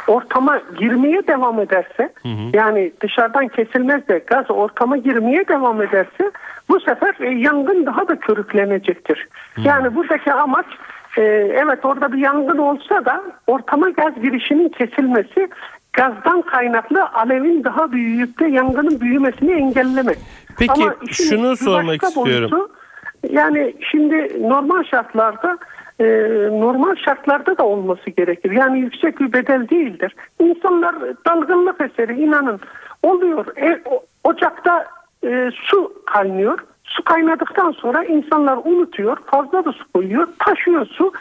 ortama 0.06 0.60
girmeye 0.78 1.26
devam 1.26 1.60
ederse 1.60 2.12
yani 2.52 2.92
dışarıdan 3.00 3.48
kesilmez 3.48 4.08
de 4.08 4.18
gaz 4.26 4.50
ortama 4.50 4.96
girmeye 4.96 5.48
devam 5.48 5.82
ederse 5.82 6.30
bu 6.68 6.80
sefer 6.80 7.14
e, 7.20 7.30
yangın 7.30 7.86
daha 7.86 8.08
da 8.08 8.16
körüklenecektir. 8.20 9.28
Yani 9.64 9.94
buradaki 9.94 10.32
amaç 10.32 10.66
e, 11.16 11.22
evet 11.64 11.84
orada 11.84 12.12
bir 12.12 12.18
yangın 12.18 12.58
olsa 12.58 13.04
da 13.04 13.22
ortama 13.46 13.90
gaz 13.90 14.14
girişinin 14.22 14.68
kesilmesi 14.68 15.48
gazdan 15.92 16.42
kaynaklı 16.42 17.08
alevin 17.08 17.64
daha 17.64 17.92
büyüyüp 17.92 18.40
de 18.40 18.46
yangının 18.46 19.00
büyümesini 19.00 19.52
engellemek. 19.52 20.18
Peki, 20.58 20.82
işin 21.10 21.24
şunu 21.24 21.56
sormak 21.56 22.02
istiyorum. 22.02 22.68
yani 23.30 23.74
şimdi 23.90 24.48
normal 24.48 24.84
şartlarda 24.84 25.58
e, 26.00 26.04
normal 26.50 26.96
şartlarda 26.96 27.58
da 27.58 27.66
olması 27.66 28.10
gerekir. 28.10 28.50
Yani 28.50 28.80
yüksek 28.80 29.20
bir 29.20 29.32
bedel 29.32 29.68
değildir. 29.68 30.14
İnsanlar 30.40 30.94
dalgınlık 31.26 31.80
eseri 31.80 32.20
inanın 32.20 32.60
oluyor. 33.02 33.56
E, 33.56 33.82
ocakta 34.24 34.86
e, 35.24 35.50
su 35.54 35.92
kaynıyor. 36.06 36.58
Su 36.84 37.04
kaynadıktan 37.04 37.72
sonra 37.72 38.04
insanlar 38.04 38.56
unutuyor. 38.56 39.16
Fazla 39.26 39.64
da 39.64 39.72
su 39.72 39.92
koyuyor. 39.92 40.28
Taşıyor 40.38 40.86
su. 40.86 41.12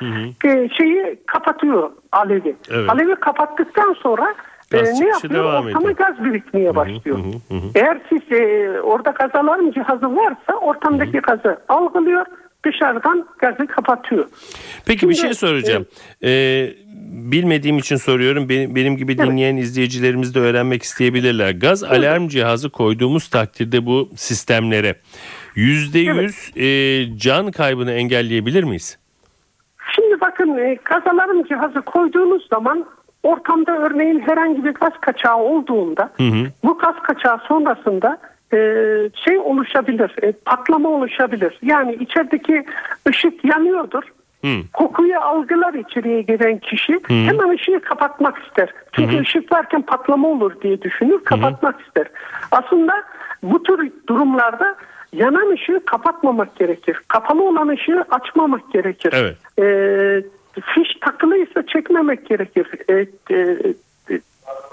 e, 0.45 0.69
şeyi 0.69 1.19
kapatıyor 1.25 1.91
alevi. 2.11 2.55
Evet. 2.71 2.89
Alevi 2.89 3.15
kapattıktan 3.15 3.93
sonra 3.93 4.33
e, 4.73 4.83
ne 4.83 5.07
yapıyor? 5.07 5.33
devam 5.33 5.65
Ortama 5.65 5.91
ediyor. 5.91 6.07
gaz 6.07 6.25
birikmeye 6.25 6.75
başlıyor. 6.75 7.19
Eğer 7.75 8.01
siz 8.09 8.31
e, 8.31 8.71
orada 8.81 9.09
gaz 9.09 9.35
alarm 9.35 9.71
cihazı 9.71 10.15
varsa 10.15 10.53
ortamdaki 10.61 11.17
gazı 11.17 11.57
algılıyor. 11.69 12.25
Dışarıdan 12.65 13.27
gazı 13.39 13.67
kapatıyor. 13.67 14.27
Peki 14.85 15.09
bir 15.09 15.13
Şimdi, 15.13 15.27
şey 15.27 15.33
soracağım. 15.33 15.85
Ee, 16.23 16.69
bilmediğim 17.31 17.77
için 17.77 17.95
soruyorum. 17.95 18.49
Benim, 18.49 18.75
benim 18.75 18.97
gibi 18.97 19.17
dinleyen 19.17 19.57
izleyicilerimiz 19.57 20.35
de 20.35 20.39
öğrenmek 20.39 20.83
isteyebilirler. 20.83 21.51
Gaz 21.51 21.83
alarm 21.83 22.27
cihazı 22.27 22.69
koyduğumuz 22.69 23.29
takdirde 23.29 23.85
bu 23.85 24.09
sistemlere 24.15 24.95
%100 25.55 26.59
e, 26.59 27.17
can 27.17 27.51
kaybını 27.51 27.91
engelleyebilir 27.91 28.63
miyiz? 28.63 28.97
Şimdi 29.95 30.21
bakın 30.21 30.57
e, 30.57 30.77
gaz 30.85 31.07
alarm 31.07 31.43
cihazı 31.43 31.81
koyduğunuz 31.81 32.47
zaman 32.49 32.85
ortamda 33.23 33.77
örneğin 33.77 34.19
herhangi 34.19 34.65
bir 34.65 34.73
gaz 34.73 34.93
kaçağı 35.01 35.37
olduğunda 35.37 36.09
bu 36.63 36.77
gaz 36.77 36.95
kaçağı 37.03 37.39
sonrasında 37.47 38.17
e, 38.53 38.57
şey 39.25 39.37
oluşabilir, 39.37 40.11
e, 40.23 40.31
patlama 40.31 40.89
oluşabilir. 40.89 41.59
Yani 41.61 41.93
içerideki 41.95 42.65
ışık 43.09 43.45
yanıyordur. 43.45 44.03
Kokuyu 44.73 45.19
algılar 45.19 45.73
içeriye 45.73 46.21
giren 46.21 46.57
kişi 46.57 46.99
hemen 47.07 47.49
ışığı 47.49 47.79
kapatmak 47.79 48.37
ister. 48.37 48.69
Çünkü 48.91 49.19
ışık 49.19 49.51
varken 49.51 49.81
patlama 49.81 50.27
olur 50.27 50.61
diye 50.61 50.81
düşünür, 50.81 51.23
kapatmak 51.23 51.81
ister. 51.81 52.07
Aslında 52.51 52.93
bu 53.43 53.63
tür 53.63 53.91
durumlarda 54.09 54.75
yanan 55.13 55.51
ışığı 55.51 55.81
kapatmamak 55.85 56.55
gerekir. 56.55 56.97
Kapalı 57.07 57.43
olan 57.43 57.67
ışığı 57.67 58.05
açmamak 58.11 58.71
gerekir. 58.73 59.13
Evet. 59.15 59.37
Ee, 59.59 60.23
fiş 60.61 60.95
takılıysa 61.01 61.65
çekmemek 61.65 62.25
gerekir. 62.25 62.67
Ee, 62.89 63.05
e, 63.31 63.37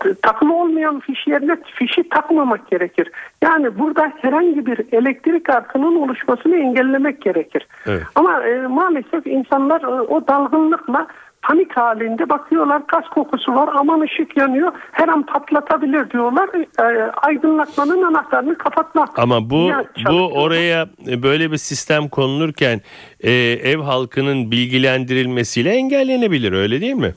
e, 0.07 0.15
takılı 0.23 0.55
olmayan 0.55 1.01
fiş 1.01 1.27
yerine 1.27 1.57
fişi 1.75 2.09
takmamak 2.09 2.71
gerekir. 2.71 3.11
Yani 3.43 3.79
burada 3.79 4.13
herhangi 4.23 4.67
bir 4.67 4.81
elektrik 4.93 5.51
arkının 5.51 5.97
oluşmasını 5.97 6.57
engellemek 6.57 7.23
gerekir. 7.23 7.67
Evet. 7.87 8.03
Ama 8.15 8.43
e, 8.43 8.67
maalesef 8.67 9.27
insanlar 9.27 9.83
e, 9.83 9.87
o 9.87 10.27
dalgınlıkla 10.27 11.07
panik 11.45 11.77
halinde 11.77 12.29
bakıyorlar 12.29 12.83
gaz 12.89 13.09
kokusu 13.09 13.55
var 13.55 13.69
aman 13.75 14.01
ışık 14.01 14.37
yanıyor 14.37 14.73
her 14.93 15.09
an 15.09 15.27
patlatabilir 15.27 16.11
diyorlar. 16.11 16.49
E, 16.79 17.13
aydınlatmanın 17.13 18.03
anahtarını 18.03 18.59
kapatmak. 18.59 19.19
Ama 19.19 19.51
bu 19.51 19.71
bu 20.11 20.43
oraya 20.43 20.87
böyle 21.23 21.53
bir 21.53 21.57
sistem 21.57 22.09
konulurken 22.09 22.81
e, 23.21 23.33
ev 23.73 23.79
halkının 23.79 24.51
bilgilendirilmesiyle 24.51 25.71
engellenebilir 25.71 26.53
öyle 26.53 26.81
değil 26.81 26.95
mi? 26.95 27.15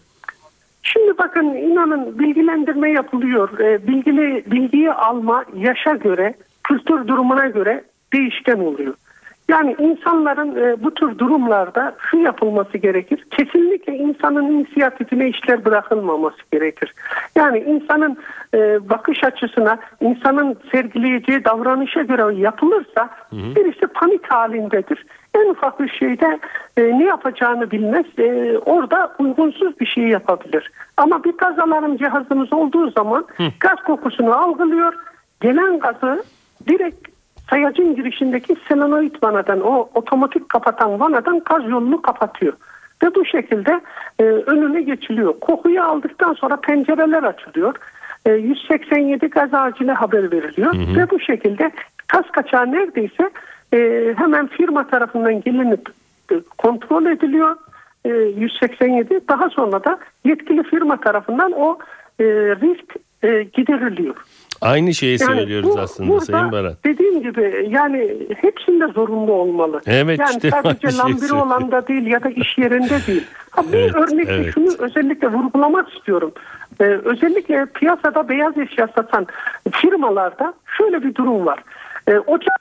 Şimdi 0.83 1.17
bakın 1.17 1.45
inanın 1.45 2.19
bilgilendirme 2.19 2.91
yapılıyor. 2.91 3.59
E, 3.59 3.87
bilgili 3.87 4.43
bilgiyi 4.51 4.91
alma 4.91 5.45
yaşa 5.55 5.93
göre, 5.93 6.33
kültür 6.63 7.07
durumuna 7.07 7.47
göre 7.47 7.83
değişken 8.13 8.59
oluyor. 8.59 8.93
Yani 9.47 9.75
insanların 9.79 10.55
e, 10.55 10.83
bu 10.83 10.93
tür 10.93 11.17
durumlarda 11.17 11.95
şu 12.11 12.17
yapılması 12.17 12.77
gerekir. 12.77 13.25
Kesinlikle 13.31 13.97
insanın 13.97 14.51
inisiyatifine 14.51 15.29
işler 15.29 15.65
bırakılmaması 15.65 16.37
gerekir. 16.51 16.93
Yani 17.35 17.59
insanın 17.59 18.17
e, 18.53 18.89
bakış 18.89 19.23
açısına, 19.23 19.77
insanın 20.01 20.57
sergileyeceği 20.71 21.45
davranışa 21.45 22.01
göre 22.01 22.35
yapılırsa 22.35 23.09
birisi 23.31 23.87
panik 23.87 24.31
halindedir. 24.31 25.05
En 25.35 25.49
ufak 25.49 25.79
bir 25.79 25.89
şeyde 25.89 26.39
e, 26.77 26.83
ne 26.99 27.03
yapacağını 27.03 27.71
bilmez. 27.71 28.05
E, 28.19 28.57
orada 28.57 29.15
uygunsuz 29.19 29.79
bir 29.79 29.85
şey 29.85 30.03
yapabilir. 30.03 30.71
Ama 30.97 31.23
bir 31.23 31.37
gaz 31.37 31.59
alarm 31.59 31.97
cihazımız 31.97 32.53
olduğu 32.53 32.91
zaman 32.91 33.25
gaz 33.59 33.83
kokusunu 33.85 34.35
algılıyor. 34.37 34.93
Gelen 35.41 35.79
gazı 35.79 36.23
direkt 36.67 37.06
sayacın 37.49 37.95
girişindeki 37.95 38.55
selenoid 38.67 39.15
vanadan 39.23 39.61
o 39.61 39.89
otomatik 39.93 40.49
kapatan 40.49 40.99
vanadan 40.99 41.39
gaz 41.39 41.69
yolunu 41.69 42.01
kapatıyor. 42.01 42.53
Ve 43.03 43.15
bu 43.15 43.25
şekilde 43.25 43.81
e, 44.19 44.23
önüne 44.23 44.81
geçiliyor. 44.81 45.39
Kokuyu 45.39 45.83
aldıktan 45.83 46.33
sonra 46.33 46.55
pencereler 46.55 47.23
açılıyor. 47.23 47.75
E, 48.25 48.31
187 48.31 49.27
gaz 49.27 49.53
acile 49.53 49.91
haber 49.91 50.31
veriliyor. 50.31 50.73
Ve 50.97 51.09
bu 51.09 51.19
şekilde 51.19 51.71
gaz 52.07 52.31
kaçağı 52.31 52.71
neredeyse 52.71 53.29
e, 53.73 54.13
hemen 54.17 54.47
firma 54.47 54.87
tarafından 54.87 55.41
gelinip 55.41 55.89
e, 56.31 56.35
kontrol 56.57 57.05
ediliyor. 57.05 57.55
E, 58.05 58.09
187 58.09 59.19
daha 59.29 59.49
sonra 59.49 59.83
da 59.83 59.99
yetkili 60.25 60.63
firma 60.63 60.99
tarafından 60.99 61.51
o 61.51 61.77
e, 62.19 62.23
risk 62.61 62.95
e, 63.23 63.43
gideriliyor. 63.43 64.15
Aynı 64.61 64.93
şeyi 64.93 65.17
Yani 65.21 65.35
söylüyoruz 65.35 65.69
bu- 65.75 65.79
aslında 65.79 66.09
burada 66.09 66.25
Sayın 66.25 66.51
Baran. 66.51 66.73
Dediğim 66.85 67.21
gibi 67.23 67.67
yani 67.69 68.17
hepsinde 68.41 68.87
zorunlu 68.87 69.31
olmalı. 69.31 69.81
Evet, 69.87 70.19
yani 70.19 70.29
işte 70.31 70.49
sadece 70.49 70.87
şeyi 70.87 70.97
lambiri 70.99 71.19
söylüyorum. 71.19 71.47
olan 71.51 71.71
da 71.71 71.87
değil 71.87 72.05
ya 72.07 72.23
da 72.23 72.29
iş 72.29 72.57
yerinde 72.57 73.07
değil. 73.07 73.23
Ha, 73.51 73.63
bir 73.71 73.77
Evet, 73.77 73.95
örnekte 73.95 74.33
evet. 74.33 74.53
şunu 74.53 74.67
özellikle 74.79 75.27
vurgulamak 75.27 75.93
istiyorum. 75.93 76.31
Ee, 76.81 76.83
özellikle 76.83 77.65
piyasada 77.65 78.29
beyaz 78.29 78.57
eşya 78.57 78.87
satan 78.95 79.27
firmalarda 79.71 80.53
şöyle 80.77 81.03
bir 81.03 81.15
durum 81.15 81.45
var. 81.45 81.59
Ee, 82.07 82.17
ocak 82.19 82.57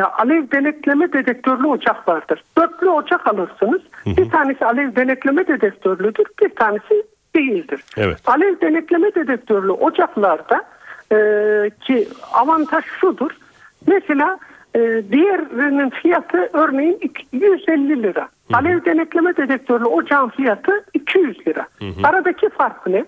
ya 0.00 0.10
alev 0.18 0.50
denetleme 0.50 1.12
dedektörlü 1.12 1.66
ocak 1.66 2.08
vardır. 2.08 2.44
Dörtlü 2.58 2.88
ocak 2.90 3.26
alırsınız. 3.26 3.80
Bir 4.06 4.30
tanesi 4.30 4.64
alev 4.66 4.96
denetleme 4.96 5.46
dedektörlüdür, 5.46 6.24
bir 6.42 6.48
tanesi 6.48 7.02
değildir. 7.36 7.80
Evet. 7.96 8.18
Alev 8.26 8.60
denetleme 8.60 9.14
dedektörlü 9.14 9.70
ocaklarda 9.72 10.64
e, 11.12 11.70
ki 11.80 12.08
avantaj 12.34 12.84
şudur. 13.00 13.30
Mesela 13.86 14.38
e, 14.74 14.80
diğerinin 15.12 15.90
fiyatı 15.90 16.50
örneğin 16.52 16.98
iki- 17.00 17.26
150 17.32 18.02
lira. 18.02 18.28
Alev 18.52 18.84
denetleme 18.84 19.36
dedektörlü 19.36 19.84
ocağın 19.84 20.28
fiyatı 20.28 20.84
200 20.94 21.46
lira. 21.46 21.66
Aradaki 22.04 22.48
fark 22.48 22.86
ne? 22.86 23.04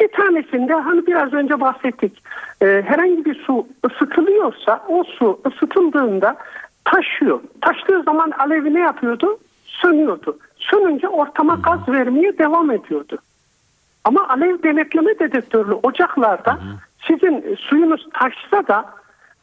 Bir 0.00 0.08
tanesinde 0.08 0.74
hani 0.74 1.06
biraz 1.06 1.32
önce 1.32 1.60
bahsettik. 1.60 2.22
e, 2.62 2.82
herhangi 2.86 3.24
bir 3.24 3.34
su 3.34 3.66
ısıtılıyorsa 3.86 4.84
o 4.88 5.04
su 5.04 5.40
ısıtıldığında 5.46 6.36
taşıyor. 6.84 7.40
Taştığı 7.60 8.02
zaman 8.02 8.30
alevi 8.38 8.74
ne 8.74 8.80
yapıyordu? 8.80 9.38
Sönüyordu. 9.64 10.38
Sönünce 10.56 11.08
ortama 11.08 11.54
gaz 11.54 11.88
vermeye 11.88 12.38
devam 12.38 12.70
ediyordu. 12.70 13.18
Ama 14.04 14.28
alev 14.28 14.62
denetleme 14.62 15.18
dedektörlü 15.18 15.72
ocaklarda 15.74 16.58
sizin 17.08 17.56
suyunuz 17.60 18.06
taşsa 18.12 18.66
da 18.66 18.84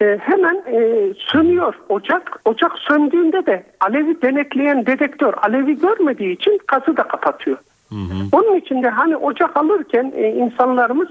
e, 0.01 0.17
hemen 0.17 0.55
e, 0.55 1.13
sönüyor 1.17 1.73
ocak. 1.89 2.39
Ocak 2.45 2.71
söndüğünde 2.77 3.45
de 3.45 3.63
alevi 3.79 4.21
denetleyen 4.21 4.85
dedektör 4.85 5.33
alevi 5.41 5.79
görmediği 5.79 6.35
için 6.35 6.59
gazı 6.67 6.97
da 6.97 7.03
kapatıyor. 7.03 7.57
Onun 8.31 8.55
için 8.55 8.83
de 8.83 8.89
hani 8.89 9.17
ocak 9.17 9.57
alırken 9.57 10.13
e, 10.15 10.27
insanlarımız, 10.29 11.09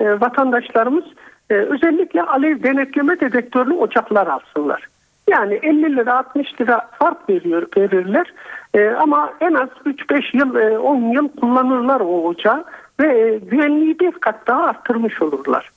e, 0.00 0.20
vatandaşlarımız 0.20 1.04
e, 1.50 1.54
özellikle 1.54 2.22
alev 2.22 2.62
denetleme 2.62 3.20
dedektörlü 3.20 3.74
ocaklar 3.74 4.26
alsınlar. 4.26 4.88
Yani 5.30 5.54
50 5.54 5.96
lira 5.96 6.18
60 6.18 6.60
lira 6.60 6.90
fark 6.98 7.28
veriyor 7.28 7.66
verirler 7.76 8.26
E, 8.76 8.90
ama 8.90 9.32
en 9.40 9.54
az 9.54 9.68
3-5 9.86 10.36
yıl 10.36 10.54
e, 10.54 10.78
10 10.78 10.96
yıl 10.96 11.28
kullanırlar 11.28 12.00
o 12.00 12.22
ocağı 12.22 12.64
ve 13.00 13.18
e, 13.18 13.38
güvenliği 13.38 13.98
bir 13.98 14.12
kat 14.12 14.46
daha 14.46 14.62
arttırmış 14.62 15.22
olurlar. 15.22 15.70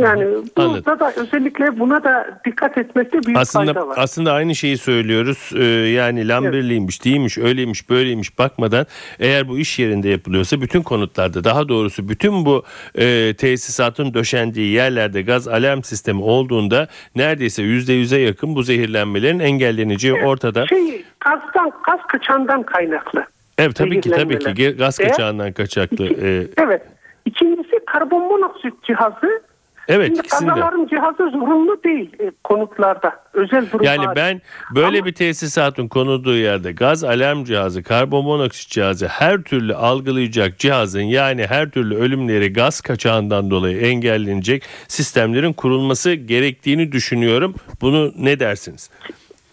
Yani 0.00 0.24
Anladım. 0.24 0.44
burada 0.56 1.00
da 1.00 1.12
özellikle 1.16 1.78
buna 1.78 2.04
da 2.04 2.40
dikkat 2.44 2.78
etmekte 2.78 3.22
büyük 3.26 3.38
Aslında 3.38 3.72
fayda 3.72 3.88
var. 3.88 3.94
aslında 3.98 4.32
aynı 4.32 4.54
şeyi 4.54 4.78
söylüyoruz. 4.78 5.50
Ee, 5.56 5.64
yani 5.88 6.28
lambirliymiş, 6.28 7.04
değilmiş, 7.04 7.38
öyleymiş, 7.38 7.90
böyleymiş 7.90 8.38
bakmadan 8.38 8.86
eğer 9.18 9.48
bu 9.48 9.58
iş 9.58 9.78
yerinde 9.78 10.08
yapılıyorsa 10.08 10.60
bütün 10.60 10.82
konutlarda 10.82 11.44
daha 11.44 11.68
doğrusu 11.68 12.08
bütün 12.08 12.46
bu 12.46 12.64
e, 12.98 13.34
tesisatın 13.34 14.14
döşendiği 14.14 14.72
yerlerde 14.72 15.22
gaz 15.22 15.48
alarm 15.48 15.82
sistemi 15.82 16.22
olduğunda 16.22 16.88
neredeyse 17.16 17.62
yüzde 17.62 17.92
yüze 17.92 18.18
yakın 18.18 18.54
bu 18.54 18.62
zehirlenmelerin 18.62 19.38
engelleneceği 19.38 20.14
ortada. 20.14 20.66
Şey 20.66 21.04
gazdan, 21.20 21.72
gaz 21.86 22.00
kaçandan 22.08 22.62
kaynaklı. 22.62 23.24
Evet 23.58 23.76
tabii 23.76 24.00
ki 24.00 24.10
tabii 24.10 24.38
ki 24.38 24.74
gaz 24.78 24.98
kaçağından 24.98 25.52
kaçaklı. 25.52 26.06
E, 26.06 26.46
evet. 26.56 26.82
İkincisi 27.24 27.78
karbon 27.86 28.22
monoksit 28.22 28.84
cihazı. 28.84 29.42
Evet 29.90 30.06
Şimdi 30.06 30.20
ikisinde. 30.20 30.48
kazaların 30.50 30.86
cihazı 30.86 31.30
zorunlu 31.38 31.82
değil 31.84 32.10
e, 32.20 32.30
konutlarda. 32.44 33.12
Özel 33.34 33.66
durum 33.72 33.84
Yani 33.84 34.04
hariç. 34.06 34.16
ben 34.16 34.40
böyle 34.74 34.98
Ama- 34.98 35.06
bir 35.06 35.12
tesisatın 35.14 35.88
konulduğu 35.88 36.36
yerde 36.36 36.72
gaz 36.72 37.04
alarm 37.04 37.44
cihazı, 37.44 37.82
karbon 37.82 38.24
monoksit 38.24 38.70
cihazı 38.70 39.06
her 39.06 39.42
türlü 39.42 39.74
algılayacak 39.74 40.58
cihazın 40.58 41.00
yani 41.00 41.46
her 41.46 41.70
türlü 41.70 41.94
ölümleri 41.96 42.52
gaz 42.52 42.80
kaçağından 42.80 43.50
dolayı 43.50 43.78
engellenecek 43.80 44.62
sistemlerin 44.88 45.52
kurulması 45.52 46.12
gerektiğini 46.12 46.92
düşünüyorum. 46.92 47.54
Bunu 47.80 48.12
ne 48.16 48.40
dersiniz? 48.40 48.90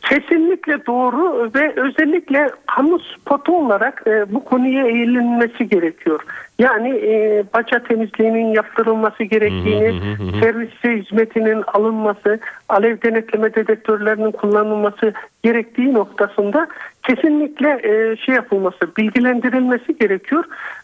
Kesinlikle 0.09 0.85
doğru 0.85 1.51
ve 1.55 1.73
özellikle 1.75 2.49
kamu 2.75 2.99
spotu 2.99 3.57
olarak 3.57 4.03
e, 4.07 4.33
bu 4.33 4.45
konuya 4.45 4.87
eğilinmesi 4.87 5.69
gerekiyor. 5.69 6.19
Yani 6.59 6.89
e, 6.89 7.43
baca 7.53 7.83
temizliğinin 7.83 8.53
yaptırılması 8.53 9.23
gerektiğini, 9.23 10.01
servis 10.41 10.69
hizmetinin 10.83 11.63
alınması, 11.67 12.39
alev 12.69 13.01
denetleme 13.01 13.55
dedektörlerinin 13.55 14.31
kullanılması 14.31 15.13
gerektiği 15.43 15.93
noktasında 15.93 16.67
kesinlikle 17.03 17.69
e, 17.69 18.17
şey 18.17 18.35
yapılması, 18.35 18.95
bilgilendirilmesi 18.97 19.97
gerekiyor 19.97 20.43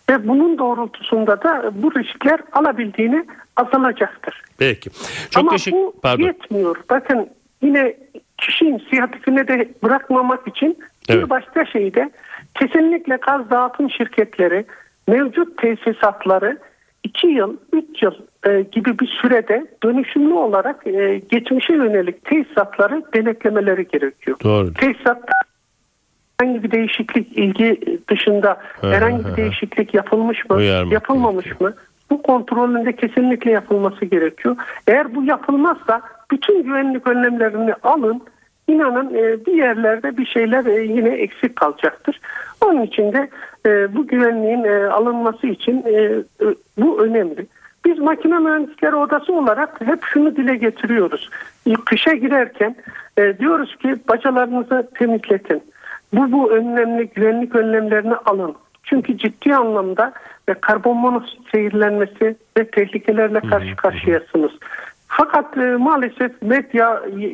ve 0.10 0.28
bunun 0.28 0.58
doğrultusunda 0.58 1.44
da 1.44 1.72
bu 1.76 1.96
riskler 1.96 2.40
alabildiğini 2.52 3.26
azalacaktır. 3.56 4.44
Peki. 4.58 4.90
Çok 5.30 5.42
Ama 5.42 5.52
teşekkür 5.52 5.78
bu 5.78 5.94
pardon. 6.02 6.24
yetmiyor. 6.24 6.76
Bakın 6.90 7.30
yine 7.62 7.96
kişi 8.38 8.66
inisiyatifine 8.66 9.48
de 9.48 9.70
bırakmamak 9.84 10.48
için 10.48 10.78
Evet. 11.10 11.24
bir 11.26 11.30
başka 11.30 11.66
şey 11.66 11.94
de 11.94 12.12
kesinlikle 12.60 13.16
gaz 13.16 13.50
dağıtım 13.50 13.90
şirketleri 13.90 14.66
mevcut 15.08 15.58
tesisatları 15.58 16.58
2 17.04 17.28
yıl, 17.28 17.58
3 17.74 18.04
yıl 18.04 18.14
e, 18.48 18.62
gibi 18.62 19.00
bir 19.00 19.08
sürede 19.22 19.66
dönüşümlü 19.84 20.34
olarak 20.34 20.88
e, 20.88 21.22
geçmişe 21.32 21.74
yönelik 21.74 22.26
tesisatları 22.26 23.04
denetlemeleri 23.16 23.88
gerekiyor. 23.88 24.38
Doğru. 24.44 24.74
Tesisatta 24.74 25.34
herhangi 26.40 26.64
bir 26.64 26.72
değişiklik 26.72 27.38
ilgi 27.38 27.82
dışında 28.10 28.58
herhangi 28.82 29.26
bir 29.26 29.36
değişiklik 29.38 29.94
yapılmış 29.94 30.50
mı, 30.50 30.56
Uyarmak 30.56 30.94
yapılmamış 30.94 31.46
gerekiyor. 31.46 31.70
mı? 31.70 31.76
Bu 32.14 32.22
kontrolünde 32.22 32.96
kesinlikle 32.96 33.52
yapılması 33.52 34.06
gerekiyor. 34.06 34.56
Eğer 34.88 35.16
bu 35.16 35.24
yapılmazsa 35.24 36.02
bütün 36.32 36.64
güvenlik 36.64 37.08
önlemlerini 37.08 37.74
alın. 37.84 38.22
İnanın 38.68 39.14
e, 39.14 39.46
bir 39.46 39.54
yerlerde 39.54 40.18
bir 40.18 40.26
şeyler 40.26 40.66
e, 40.66 40.84
yine 40.84 41.10
eksik 41.10 41.56
kalacaktır. 41.56 42.20
Onun 42.66 42.82
için 42.82 43.14
de 43.14 43.30
e, 43.66 43.96
bu 43.96 44.08
güvenliğin 44.08 44.64
alınması 44.90 45.48
için 45.48 45.84
bu 46.78 47.04
önemli. 47.04 47.48
Biz 47.86 48.00
makine 48.00 48.40
mühendisleri 48.40 48.96
odası 48.96 49.34
olarak 49.34 49.82
hep 49.86 50.04
şunu 50.04 50.36
dile 50.36 50.56
getiriyoruz. 50.56 51.30
Kışa 51.86 52.14
girerken 52.14 52.76
diyoruz 53.40 53.76
ki 53.76 53.96
bacalarınızı 54.08 54.90
temizletin. 55.00 55.64
Bu 56.14 56.32
bu 56.32 56.52
önlemli 56.52 57.08
güvenlik 57.08 57.56
önlemlerini 57.56 58.16
alın. 58.16 58.56
Çünkü 58.84 59.18
ciddi 59.18 59.56
anlamda 59.56 60.14
e, 60.48 60.54
karbon 60.54 60.98
monoksit 60.98 61.40
zehirlenmesi 61.56 62.36
ve 62.58 62.68
tehlikelerle 62.72 63.40
karşı 63.40 63.76
karşıyasınız. 63.76 64.52
Fakat 65.08 65.58
e, 65.58 65.62
maalesef 65.62 66.42
medya 66.42 67.02
e, 67.08 67.26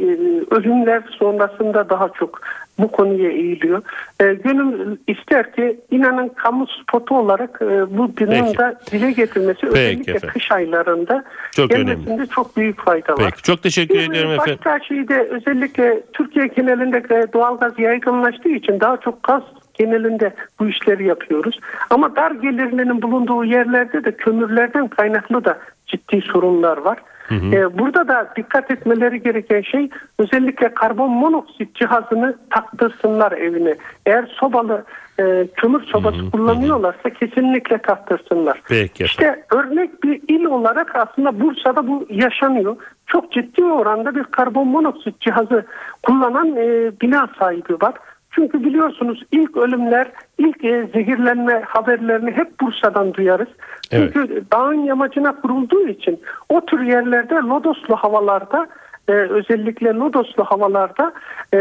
ölümler 0.52 1.04
sonrasında 1.20 1.90
daha 1.90 2.10
çok 2.10 2.42
bu 2.80 2.92
konuya 2.92 3.32
eğiliyor. 3.32 3.82
E, 4.22 4.34
gönül 4.34 4.98
ister 5.08 5.54
ki 5.56 5.80
inanın 5.92 6.30
kamu 6.30 6.66
spotu 6.68 7.18
olarak 7.18 7.60
e, 7.62 7.98
bu 7.98 8.16
Peki. 8.16 8.58
da 8.58 8.80
dile 8.92 9.12
getirmesi 9.12 9.68
özellikle 9.68 10.12
efendim. 10.12 10.30
kış 10.34 10.52
aylarında 10.52 11.24
Çok 11.52 11.70
gelmesinde 11.70 12.10
önemli. 12.14 12.28
çok 12.30 12.58
büyük 12.58 12.82
fayda 12.86 13.14
var. 13.14 13.18
Peki 13.18 13.42
çok 13.44 13.64
teşekkür 13.64 13.96
Bir 13.96 14.10
ediyorum 14.10 14.32
efendim. 14.32 14.60
Başka 14.66 14.86
şey 14.86 15.08
de 15.08 15.28
özellikle 15.30 16.02
Türkiye 16.14 16.48
genelinde 16.48 16.98
e, 16.98 17.34
doğalgaz 17.34 17.80
yaygınlaştığı 17.80 18.50
için 18.50 18.80
daha 18.80 18.98
çok 18.98 19.24
gaz 19.24 19.44
genelinde 19.80 20.34
bu 20.60 20.68
işleri 20.68 21.08
yapıyoruz. 21.08 21.60
Ama 21.90 22.16
dar 22.16 22.32
gelirlinin 22.32 23.02
bulunduğu 23.02 23.46
yerlerde 23.46 24.04
de 24.04 24.12
kömürlerden 24.12 24.88
kaynaklı 24.88 25.46
da 25.46 25.60
ciddi 25.88 26.22
sorunlar 26.22 26.78
var. 26.78 26.98
E, 27.32 27.80
burada 27.80 28.08
da 28.08 28.34
dikkat 28.36 28.72
etmeleri 28.72 29.24
gereken 29.24 29.62
şey 29.62 29.90
özellikle 30.20 30.74
karbon 30.74 31.12
monoksit 31.12 31.76
cihazını 31.76 32.38
taktırsınlar 32.50 33.32
evine. 33.32 33.76
Eğer 34.06 34.26
sobalı 34.40 34.86
e, 35.20 35.48
kömür 35.56 35.84
sobası 35.84 36.32
kullanıyorlarsa 36.32 37.10
kesinlikle 37.10 37.78
taktırsınlar. 37.78 38.62
Peki. 38.70 39.04
İşte 39.04 39.44
örnek 39.56 40.04
bir 40.04 40.22
il 40.28 40.46
olarak 40.46 40.96
aslında 40.96 41.40
Bursa'da 41.40 41.88
bu 41.88 42.08
yaşanıyor. 42.10 42.76
Çok 43.08 43.32
ciddi 43.32 43.64
oranda 43.64 44.16
bir 44.16 44.24
karbon 44.24 44.68
monoksit 44.68 45.22
cihazı 45.22 45.66
kullanan 46.04 46.56
e, 46.56 46.92
bina 47.02 47.30
sahibi 47.40 47.74
var. 47.82 47.94
Çünkü 48.32 48.64
biliyorsunuz 48.64 49.24
ilk 49.32 49.58
ölümler, 49.58 50.12
ilk 50.38 50.66
e, 50.66 50.88
zehirlenme 50.94 51.62
haberlerini 51.68 52.32
hep 52.32 52.62
Bursa'dan 52.62 53.14
duyarız. 53.14 53.48
Evet. 53.92 54.12
Çünkü 54.14 54.44
dağın 54.54 54.84
yamacına 54.84 55.42
kurulduğu 55.42 55.88
için 55.88 56.20
o 56.50 56.66
tür 56.66 56.82
yerlerde 56.82 57.36
lodoslu 57.36 57.96
havalarda 57.96 58.68
e, 59.10 59.12
özellikle 59.12 59.94
lodoslu 59.94 60.44
havalarda 60.44 61.14
e, 61.54 61.60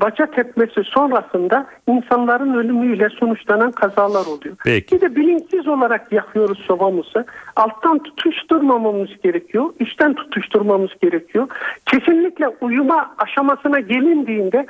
baca 0.00 0.26
tepmesi 0.26 0.84
sonrasında 0.84 1.66
insanların 1.88 2.54
ölümüyle 2.54 3.08
sonuçlanan 3.08 3.70
kazalar 3.70 4.26
oluyor. 4.26 4.56
Peki. 4.64 4.96
Bir 4.96 5.00
de 5.00 5.16
bilinçsiz 5.16 5.68
olarak 5.68 6.12
yakıyoruz 6.12 6.58
sobamızı. 6.58 7.26
Alttan 7.56 7.98
tutuşturmamamız 7.98 9.10
gerekiyor. 9.22 9.64
Üstten 9.80 10.14
tutuşturmamız 10.14 10.90
gerekiyor. 11.02 11.48
Kesinlikle 11.86 12.48
uyuma 12.48 13.14
aşamasına 13.18 13.80
gelindiğinde 13.80 14.66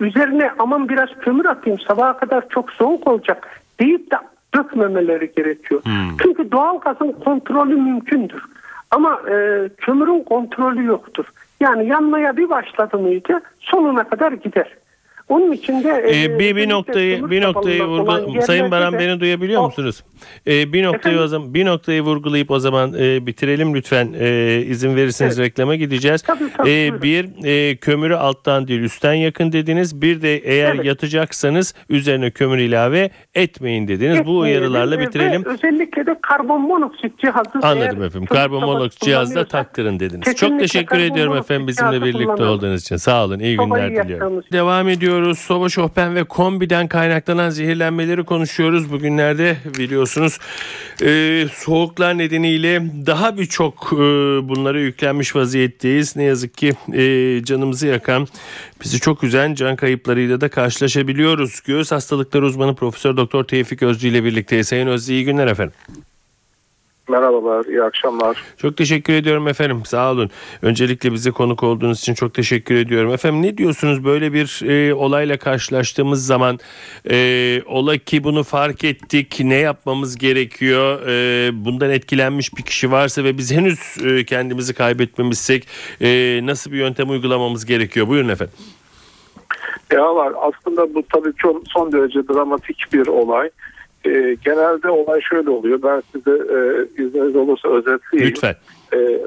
üzerine 0.00 0.50
aman 0.58 0.88
biraz 0.88 1.08
kömür 1.20 1.44
atayım 1.44 1.78
sabaha 1.80 2.16
kadar 2.16 2.48
çok 2.48 2.72
soğuk 2.72 3.08
olacak 3.08 3.60
deyip 3.80 4.10
de 4.10 4.16
dökmemeleri 4.54 5.32
gerekiyor. 5.36 5.82
Çünkü 6.22 6.52
doğal 6.52 6.80
gazın 6.80 7.12
kontrolü 7.12 7.76
mümkündür. 7.76 8.42
Ama 8.90 9.20
e, 9.30 9.68
kömürün 9.76 10.22
kontrolü 10.22 10.84
yoktur. 10.84 11.24
Yani 11.60 11.86
yanmaya 11.86 12.36
bir 12.36 12.48
başladı 12.48 12.98
mıydı 12.98 13.40
sonuna 13.60 14.04
kadar 14.04 14.32
gider. 14.32 14.68
Onun 15.28 15.52
için 15.52 15.84
de 15.84 16.04
e, 16.06 16.22
Ee, 16.24 16.38
bir 16.38 16.38
bir 16.38 16.44
özellikle 16.54 16.68
noktayı 16.74 17.30
bir 17.30 17.42
noktayı 17.42 17.84
vurgu 17.84 18.42
Sayın 18.42 18.70
Baran 18.70 18.92
de- 18.92 18.98
beni 18.98 19.20
duyabiliyor 19.20 19.60
O- 19.62 19.64
musunuz? 19.64 20.04
Ee, 20.46 20.72
bir 20.72 20.84
noktayı 20.84 21.14
o 21.14 21.18
Efendim? 21.18 21.28
zaman 21.28 21.54
bir 21.54 21.66
noktayı 21.66 22.02
vurgulayıp 22.02 22.50
o 22.50 22.58
zaman 22.58 22.94
e, 22.98 23.26
bitirelim 23.26 23.74
lütfen 23.74 24.14
e, 24.20 24.56
izin 24.66 24.96
verirseniz 24.96 25.38
Evet. 25.38 25.48
reklama 25.50 25.74
gideceğiz. 25.74 26.22
Tabii, 26.22 26.44
tabii, 26.56 26.68
buyurun. 26.68 27.02
bir 27.02 27.44
e, 27.70 27.76
kömürü 27.76 28.14
alttan 28.14 28.68
değil 28.68 28.80
üstten 28.80 29.14
yakın 29.14 29.52
dediniz. 29.52 30.02
Bir 30.02 30.22
de 30.22 30.36
eğer 30.36 30.74
Evet. 30.74 30.84
yatacaksanız 30.84 31.74
üzerine 31.88 32.30
kömür 32.30 32.58
ilave 32.58 33.10
etmeyin 33.34 33.88
dediniz. 33.88 34.18
Bu 34.18 34.20
Etmeyelim 34.20 34.40
uyarılarla 34.42 35.00
bitirelim. 35.00 35.44
Ve 35.44 35.48
özellikle 35.48 36.06
de 36.06 36.16
karbon 36.22 36.60
monoksit 36.60 37.18
cihazı 37.18 37.50
Anladım 37.62 38.02
efendim. 38.02 38.26
Karbon 38.26 38.64
monoksit 38.64 39.00
cihazda 39.00 39.24
kullanıyorsak 39.34 39.50
taktırın 39.50 40.00
dediniz. 40.00 40.34
Çok 40.36 40.60
teşekkür 40.60 40.98
ediyorum 40.98 41.36
efendim 41.36 41.66
bizimle 41.66 41.90
cihazı 41.90 42.04
birlikte 42.04 42.44
olduğunuz 42.44 42.80
için. 42.82 42.96
Sağ 42.96 43.24
olun. 43.24 43.38
İyi 43.38 43.56
günler 43.56 44.04
diliyorum. 44.04 44.42
Devam 44.52 44.88
ediyoruz. 45.14 45.38
Soba 45.38 45.68
şohben 45.68 46.14
ve 46.14 46.24
kombiden 46.24 46.88
kaynaklanan 46.88 47.50
zehirlenmeleri 47.50 48.24
konuşuyoruz. 48.24 48.92
Bugünlerde 48.92 49.56
biliyorsunuz 49.78 50.38
e, 51.02 51.46
soğuklar 51.52 52.18
nedeniyle 52.18 52.82
daha 53.06 53.38
birçok 53.38 53.92
e, 53.92 53.96
bunlara 54.48 54.80
yüklenmiş 54.80 55.36
vaziyetteyiz. 55.36 56.16
Ne 56.16 56.24
yazık 56.24 56.56
ki 56.56 56.72
e, 56.92 57.44
canımızı 57.44 57.86
yakan, 57.86 58.28
bizi 58.84 59.00
çok 59.00 59.24
üzen 59.24 59.54
can 59.54 59.76
kayıplarıyla 59.76 60.40
da 60.40 60.48
karşılaşabiliyoruz. 60.48 61.60
Göğüs 61.60 61.92
hastalıkları 61.92 62.46
uzmanı 62.46 62.74
Profesör 62.74 63.16
Doktor 63.16 63.44
Tevfik 63.44 63.82
Özlü 63.82 64.08
ile 64.08 64.24
birlikteyiz. 64.24 64.68
Sayın 64.68 64.86
Özlü 64.86 65.12
iyi 65.12 65.24
günler 65.24 65.46
efendim. 65.46 65.74
Merhabalar, 67.14 67.64
iyi 67.64 67.82
akşamlar. 67.82 68.36
Çok 68.56 68.76
teşekkür 68.76 69.12
ediyorum 69.12 69.48
efendim. 69.48 69.82
Sağ 69.84 70.12
olun. 70.12 70.30
Öncelikle 70.62 71.12
bize 71.12 71.30
konuk 71.30 71.62
olduğunuz 71.62 71.98
için 71.98 72.14
çok 72.14 72.34
teşekkür 72.34 72.74
ediyorum. 72.74 73.12
Efendim 73.12 73.42
ne 73.42 73.58
diyorsunuz 73.58 74.04
böyle 74.04 74.32
bir 74.32 74.62
e, 74.68 74.94
olayla 74.94 75.36
karşılaştığımız 75.36 76.26
zaman 76.26 76.58
e, 77.10 77.62
ola 77.66 77.96
ki 77.96 78.24
bunu 78.24 78.42
fark 78.42 78.84
ettik 78.84 79.40
ne 79.44 79.54
yapmamız 79.54 80.18
gerekiyor? 80.18 81.08
E, 81.08 81.50
bundan 81.64 81.90
etkilenmiş 81.90 82.56
bir 82.56 82.62
kişi 82.62 82.90
varsa 82.90 83.24
ve 83.24 83.38
biz 83.38 83.52
henüz 83.52 83.96
e, 84.04 84.24
kendimizi 84.24 84.74
kaybetmemişsek 84.74 85.68
e, 86.00 86.40
nasıl 86.42 86.72
bir 86.72 86.78
yöntem 86.78 87.10
uygulamamız 87.10 87.66
gerekiyor? 87.66 88.08
Buyurun 88.08 88.28
efendim. 88.28 88.54
Ya 89.92 90.14
var 90.14 90.32
aslında 90.40 90.94
bu 90.94 91.02
tabii 91.12 91.32
çok 91.38 91.62
son 91.68 91.92
derece 91.92 92.28
dramatik 92.28 92.92
bir 92.92 93.06
olay. 93.06 93.50
Ee, 94.06 94.36
genelde 94.44 94.90
olay 94.90 95.20
şöyle 95.20 95.50
oluyor. 95.50 95.82
Ben 95.82 96.02
size 96.12 96.30
e, 96.30 96.58
izniniz 97.02 97.36
olursa 97.36 97.68
özetleyeyim. 97.68 98.34
Lütfen. 98.34 98.54
Ee, 98.92 99.20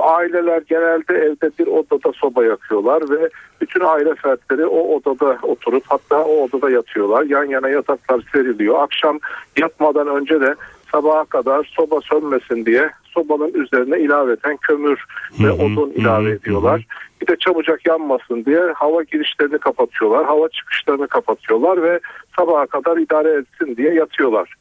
aileler 0.00 0.62
genelde 0.68 1.14
evde 1.14 1.50
bir 1.58 1.66
odada 1.66 2.12
soba 2.12 2.44
yakıyorlar 2.44 3.10
ve 3.10 3.28
bütün 3.60 3.80
aile 3.80 4.14
fertleri 4.14 4.66
o 4.66 4.94
odada 4.94 5.38
oturup 5.42 5.84
hatta 5.88 6.24
o 6.24 6.42
odada 6.42 6.70
yatıyorlar. 6.70 7.22
Yan 7.22 7.44
yana 7.44 7.68
yataklar 7.68 8.22
seriliyor. 8.32 8.82
Akşam 8.82 9.18
yatmadan 9.58 10.08
önce 10.08 10.40
de 10.40 10.54
sabaha 10.92 11.24
kadar 11.24 11.72
soba 11.76 12.00
sönmesin 12.00 12.66
diye 12.66 12.90
sobanın 13.14 13.54
üzerine 13.54 14.00
ilaveten 14.00 14.56
kömür 14.56 15.04
ve 15.40 15.46
Hı 15.46 15.48
hı, 15.48 15.52
odun 15.52 15.90
ilave 15.90 16.30
hı, 16.30 16.34
ediyorlar. 16.34 16.86
Bir 17.22 17.26
de 17.26 17.36
çabucak 17.36 17.86
yanmasın 17.86 18.44
diye 18.44 18.60
hava 18.74 19.02
girişlerini 19.02 19.58
kapatıyorlar. 19.58 20.26
Hava 20.26 20.48
çıkışlarını 20.48 21.08
kapatıyorlar 21.08 21.82
ve 21.82 22.00
sabaha 22.38 22.66
kadar 22.66 22.96
idare 22.96 23.30
etsin 23.30 23.76
diye 23.76 23.94
yatıyorlar. 23.94 24.54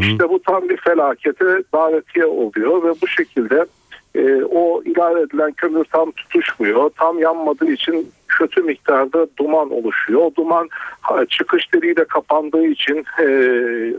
İşte 0.00 0.28
bu 0.28 0.42
tam 0.42 0.68
bir 0.68 0.76
felakete 0.76 1.44
davetiye 1.72 2.26
oluyor 2.26 2.82
ve 2.82 2.94
bu 3.02 3.08
şekilde 3.08 3.66
e, 4.14 4.44
o 4.44 4.82
ilave 4.82 5.20
edilen 5.20 5.52
kömür 5.52 5.84
tam 5.84 6.10
tutuşmuyor. 6.10 6.90
Tam 6.98 7.18
yanmadığı 7.18 7.72
için 7.72 8.08
kötü 8.38 8.62
miktarda 8.62 9.26
duman 9.38 9.70
oluşuyor. 9.70 10.20
O 10.20 10.34
duman 10.36 10.68
çıkış 11.28 11.74
deliği 11.74 11.96
de 11.96 12.04
kapandığı 12.04 12.66
için 12.66 13.04
e, 13.20 13.28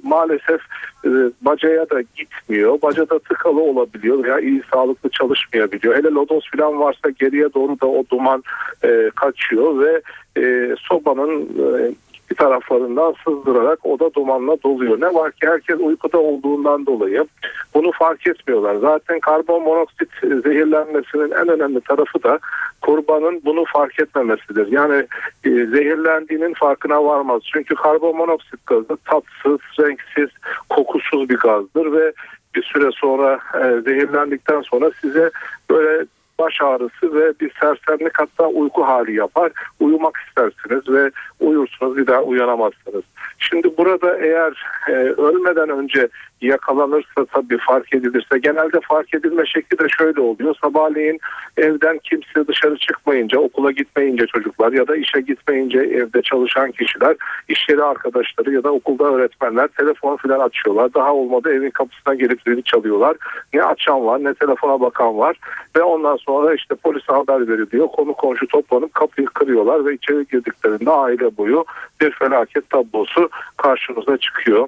maalesef 0.04 0.62
e, 1.06 1.10
bacaya 1.42 1.90
da 1.90 2.02
gitmiyor. 2.02 2.82
Bacada 2.82 3.20
tıkalı 3.20 3.62
olabiliyor 3.62 4.24
veya 4.24 4.40
iyi 4.40 4.62
sağlıklı 4.74 5.10
çalışmayabiliyor. 5.10 5.96
Hele 5.96 6.08
lodos 6.08 6.44
falan 6.56 6.80
varsa 6.80 7.10
geriye 7.10 7.54
doğru 7.54 7.82
da 7.82 7.88
o 7.88 8.04
duman 8.12 8.44
e, 8.84 9.12
kaçıyor 9.16 9.80
ve 9.80 10.02
e, 10.42 10.76
sobanın 10.80 11.42
e, 11.42 11.92
bir 12.32 12.36
taraflarından 12.36 13.16
sızdırarak 13.24 13.86
oda 13.86 14.14
dumanla 14.14 14.64
doluyor. 14.64 15.02
Ne 15.02 15.14
var 15.14 15.32
ki 15.32 15.48
herkes 15.48 15.80
uykuda 15.80 16.18
olduğundan 16.18 16.86
dolayı 16.86 17.26
bunu 17.74 17.92
fark 17.92 18.28
etmiyorlar. 18.28 18.76
Zaten 18.76 19.20
karbon 19.20 19.64
monoksit 19.64 20.10
zehirlenmesinin 20.22 21.32
en 21.32 21.48
önemli 21.48 21.82
tarafı 21.82 22.24
da 22.24 22.40
kurbanın 22.82 23.42
bunu 23.46 23.64
fark 23.74 24.00
etmemesidir. 24.00 24.72
Yani 24.72 25.08
e, 25.44 25.50
zehirlendiğinin 25.50 26.54
farkına 26.54 27.06
varmaz. 27.06 27.42
Çünkü 27.54 27.76
karbon 27.76 28.18
monoksit 28.18 28.68
gazı 28.68 28.98
tatsız, 29.06 29.60
renksiz, 29.80 30.30
kokusuz 30.70 31.30
bir 31.30 31.38
gazdır 31.38 31.92
ve 31.92 32.14
bir 32.56 32.64
süre 32.64 32.90
sonra 32.92 33.40
e, 33.54 33.82
zehirlendikten 33.82 34.62
sonra 34.62 34.92
size 35.02 35.32
böyle 35.70 36.06
baş 36.40 36.62
ağrısı 36.62 37.16
ve 37.16 37.34
bir 37.40 37.52
sersemlik 37.60 38.20
hatta 38.20 38.48
uyku 38.48 38.84
hali 38.84 39.16
yapar. 39.16 39.52
Uyumak 39.80 40.18
istersiniz 40.28 40.90
ve 40.90 41.12
uyursunuz 41.40 41.98
bir 41.98 42.08
daha 42.08 42.22
uyanamazsınız. 42.22 43.04
Şimdi 43.40 43.78
burada 43.78 44.18
eğer 44.18 44.66
e, 44.88 44.92
ölmeden 44.94 45.70
önce 45.70 46.08
yakalanırsa 46.42 47.26
tabii 47.34 47.58
fark 47.58 47.94
edilirse 47.94 48.40
genelde 48.40 48.80
fark 48.84 49.14
edilme 49.14 49.46
şekli 49.46 49.80
de 49.80 49.90
şöyle 49.98 50.22
oluyor. 50.22 50.56
Sabahleyin 50.62 51.20
evden 51.58 52.00
kimse 52.04 52.48
dışarı 52.48 52.78
çıkmayınca 52.78 53.40
okula 53.40 53.72
gitmeyince 53.72 54.26
çocuklar 54.26 54.72
ya 54.72 54.88
da 54.88 54.96
işe 54.96 55.22
gitmeyince 55.22 55.80
evde 55.80 56.22
çalışan 56.22 56.72
kişiler 56.72 57.16
iş 57.48 57.70
yeri 57.70 57.84
arkadaşları 57.84 58.52
ya 58.54 58.64
da 58.64 58.72
okulda 58.72 59.04
öğretmenler 59.04 59.68
telefon 59.68 60.16
falan 60.16 60.40
açıyorlar. 60.40 60.94
Daha 60.94 61.14
olmadı 61.14 61.54
evin 61.54 61.70
kapısına 61.70 62.16
gelip 62.16 62.42
zili 62.48 62.64
çalıyorlar. 62.64 63.18
Ne 63.54 63.64
açan 63.64 64.06
var 64.06 64.24
ne 64.24 64.34
telefona 64.34 64.82
bakan 64.82 65.18
var 65.18 65.40
ve 65.78 65.84
ondan 65.84 66.16
sonra 66.16 66.56
işte 66.56 66.76
polise 66.76 67.14
haber 67.14 67.48
veriliyor. 67.48 67.88
Konu 67.88 68.14
komşu 68.14 68.48
toplanıp 68.48 68.94
kapıyı 68.94 69.28
kırıyorlar 69.28 69.86
ve 69.86 69.94
içeri 69.94 70.26
girdiklerinde 70.32 70.92
aile 70.92 71.38
boyu 71.38 71.66
bir 72.02 72.12
felaket 72.12 72.70
tablosu 72.70 73.30
karşımıza 73.58 74.18
çıkıyor. 74.18 74.68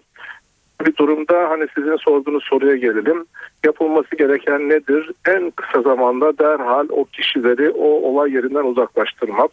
Bir 0.85 0.95
durumda 0.95 1.49
hani 1.49 1.67
sizin 1.75 1.95
sorduğunuz 1.95 2.43
soruya 2.43 2.75
gelelim. 2.75 3.25
Yapılması 3.65 4.15
gereken 4.15 4.69
nedir? 4.69 5.11
En 5.27 5.51
kısa 5.51 5.81
zamanda 5.81 6.37
derhal 6.37 6.87
o 6.89 7.05
kişileri 7.05 7.69
o 7.69 7.85
olay 7.85 8.33
yerinden 8.33 8.63
uzaklaştırmak. 8.63 9.51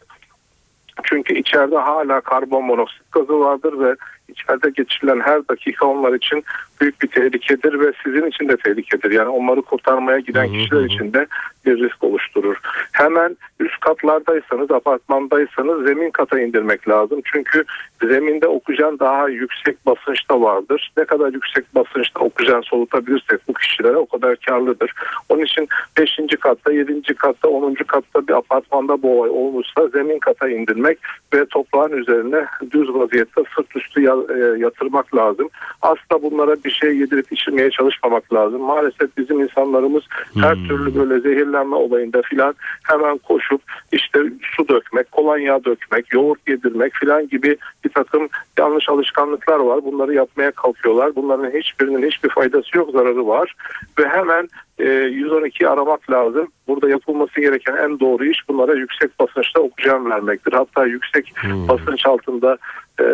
Çünkü 1.02 1.34
içeride 1.34 1.76
hala 1.76 2.20
karbon 2.20 2.64
monoksit 2.64 3.12
gazı 3.12 3.40
vardır 3.40 3.78
ve 3.78 3.96
içeride 4.28 4.70
geçirilen 4.70 5.20
her 5.20 5.48
dakika 5.48 5.86
onlar 5.86 6.12
için 6.12 6.44
büyük 6.80 7.02
bir 7.02 7.08
tehlikedir 7.08 7.80
ve 7.80 7.92
sizin 8.04 8.26
için 8.26 8.48
de 8.48 8.56
tehlikedir. 8.56 9.10
Yani 9.10 9.28
onları 9.28 9.62
kurtarmaya 9.62 10.18
giden 10.18 10.52
kişiler 10.52 10.84
için 10.84 11.12
de 11.12 11.26
bir 11.66 11.78
risk 11.78 12.04
oluşturur. 12.04 12.56
Hemen 12.92 13.36
üst 13.60 13.80
katlardaysanız, 13.80 14.70
apartmandaysanız 14.70 15.86
zemin 15.86 16.10
kata 16.10 16.40
indirmek 16.40 16.88
lazım. 16.88 17.20
Çünkü 17.24 17.64
zeminde 18.02 18.46
oksijen 18.46 18.98
daha 18.98 19.28
yüksek 19.28 19.86
basınçta 19.86 20.40
vardır. 20.40 20.92
Ne 20.96 21.04
kadar 21.04 21.32
yüksek 21.32 21.74
basınçta 21.74 22.20
oksijen 22.20 22.60
solutabilirsek 22.60 23.48
bu 23.48 23.52
kişilere 23.52 23.96
o 23.96 24.06
kadar 24.06 24.36
karlıdır. 24.36 24.92
Onun 25.28 25.42
için 25.42 25.68
5. 25.98 26.18
katta, 26.40 26.72
7. 26.72 27.14
katta, 27.14 27.48
10. 27.48 27.74
katta 27.74 28.28
bir 28.28 28.32
apartmanda 28.32 29.02
bu 29.02 29.20
olay 29.20 29.30
olmuşsa 29.30 29.88
zemin 29.88 30.18
kata 30.18 30.48
indirmek 30.48 30.98
ve 31.34 31.46
toprağın 31.46 31.92
üzerine 31.92 32.46
düz 32.70 32.94
vaziyette 32.94 33.42
sırt 33.56 33.76
üstü 33.76 34.02
ya- 34.02 34.15
e, 34.34 34.58
yatırmak 34.58 35.14
lazım. 35.14 35.48
Asla 35.82 36.22
bunlara 36.22 36.56
bir 36.64 36.70
şey 36.70 36.96
yedirip 36.96 37.32
içirmeye 37.32 37.70
çalışmamak 37.70 38.32
lazım. 38.32 38.62
Maalesef 38.62 39.16
bizim 39.16 39.40
insanlarımız 39.40 40.02
her 40.34 40.54
türlü 40.54 40.94
böyle 40.94 41.20
zehirlenme 41.20 41.76
olayında 41.76 42.22
filan 42.22 42.54
hemen 42.82 43.18
koşup 43.18 43.62
işte 43.92 44.18
su 44.56 44.68
dökmek, 44.68 45.12
kolonya 45.12 45.64
dökmek, 45.64 46.12
yoğurt 46.12 46.48
yedirmek 46.48 46.92
filan 46.94 47.28
gibi 47.28 47.56
bir 47.84 47.90
takım 47.90 48.28
yanlış 48.58 48.88
alışkanlıklar 48.88 49.58
var. 49.58 49.84
Bunları 49.84 50.14
yapmaya 50.14 50.50
kalkıyorlar. 50.50 51.16
Bunların 51.16 51.50
hiçbirinin 51.58 52.06
hiçbir 52.06 52.28
faydası 52.28 52.76
yok, 52.76 52.90
zararı 52.90 53.26
var. 53.26 53.54
Ve 53.98 54.08
hemen 54.08 54.48
e, 54.78 54.84
112 54.84 55.68
aramak 55.68 56.10
lazım. 56.10 56.48
Burada 56.68 56.88
yapılması 56.88 57.40
gereken 57.40 57.76
en 57.76 58.00
doğru 58.00 58.24
iş 58.24 58.48
bunlara 58.48 58.74
yüksek 58.74 59.20
basınçta 59.20 59.60
oksijen 59.60 60.10
vermektir. 60.10 60.52
Hatta 60.52 60.86
yüksek 60.86 61.32
basınç 61.68 62.06
altında 62.06 62.58
e, 63.00 63.06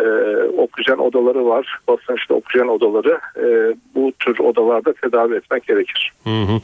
oksijen 0.57 0.97
odaları 0.97 1.45
var. 1.45 1.79
Basınçta 1.87 2.33
oksijen 2.33 2.67
odaları. 2.67 3.19
E, 3.37 3.75
bu 3.95 4.11
tür 4.19 4.39
odalarda 4.39 4.93
tedavi 4.93 5.35
etmek 5.35 5.67
gerekir. 5.67 6.13
Hı 6.23 6.29
hı. 6.29 6.59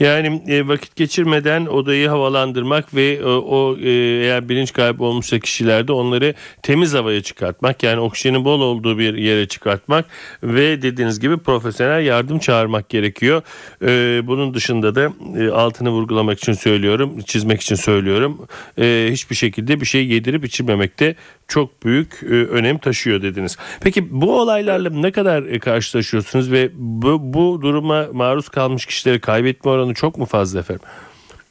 Yani 0.00 0.42
e, 0.48 0.68
vakit 0.68 0.96
geçirmeden 0.96 1.66
odayı 1.66 2.08
havalandırmak 2.08 2.94
ve 2.94 3.12
e, 3.12 3.24
o 3.24 3.76
e, 3.78 3.90
eğer 4.22 4.48
bilinç 4.48 4.72
kaybı 4.72 5.04
olmuşsa 5.04 5.38
kişilerde 5.38 5.92
onları 5.92 6.34
temiz 6.62 6.94
havaya 6.94 7.22
çıkartmak 7.22 7.82
yani 7.82 8.00
oksijenin 8.00 8.44
bol 8.44 8.60
olduğu 8.60 8.98
bir 8.98 9.14
yere 9.14 9.48
çıkartmak 9.48 10.04
ve 10.42 10.82
dediğiniz 10.82 11.20
gibi 11.20 11.36
profesyonel 11.36 12.06
yardım 12.06 12.38
çağırmak 12.38 12.88
gerekiyor. 12.88 13.42
E, 13.82 14.20
bunun 14.26 14.54
dışında 14.54 14.94
da 14.94 15.12
e, 15.38 15.48
altını 15.50 15.90
vurgulamak 15.90 16.38
için 16.38 16.52
söylüyorum, 16.52 17.20
çizmek 17.26 17.60
için 17.60 17.74
söylüyorum. 17.74 18.46
E, 18.78 19.08
hiçbir 19.10 19.36
şekilde 19.36 19.80
bir 19.80 19.86
şey 19.86 20.06
yedirip 20.06 20.44
içirmemekte 20.44 21.14
çok 21.48 21.84
büyük 21.84 22.22
e, 22.22 22.26
önem 22.26 22.78
taşıyor 22.78 23.22
dediniz. 23.22 23.56
Peki 23.80 24.20
bu 24.20 24.40
olaylarla 24.40 24.90
ne 24.90 25.12
kadar 25.12 25.42
e, 25.42 25.58
karşılaşıyorsunuz 25.58 26.52
ve 26.52 26.70
bu, 26.74 27.32
bu 27.34 27.62
duruma 27.62 28.06
maruz 28.12 28.48
kalmış 28.48 28.86
kişileri 28.86 29.20
kaybetme 29.20 29.70
oranı 29.70 29.94
çok 29.94 30.18
mu 30.18 30.24
fazla 30.24 30.60
efendim? 30.60 30.84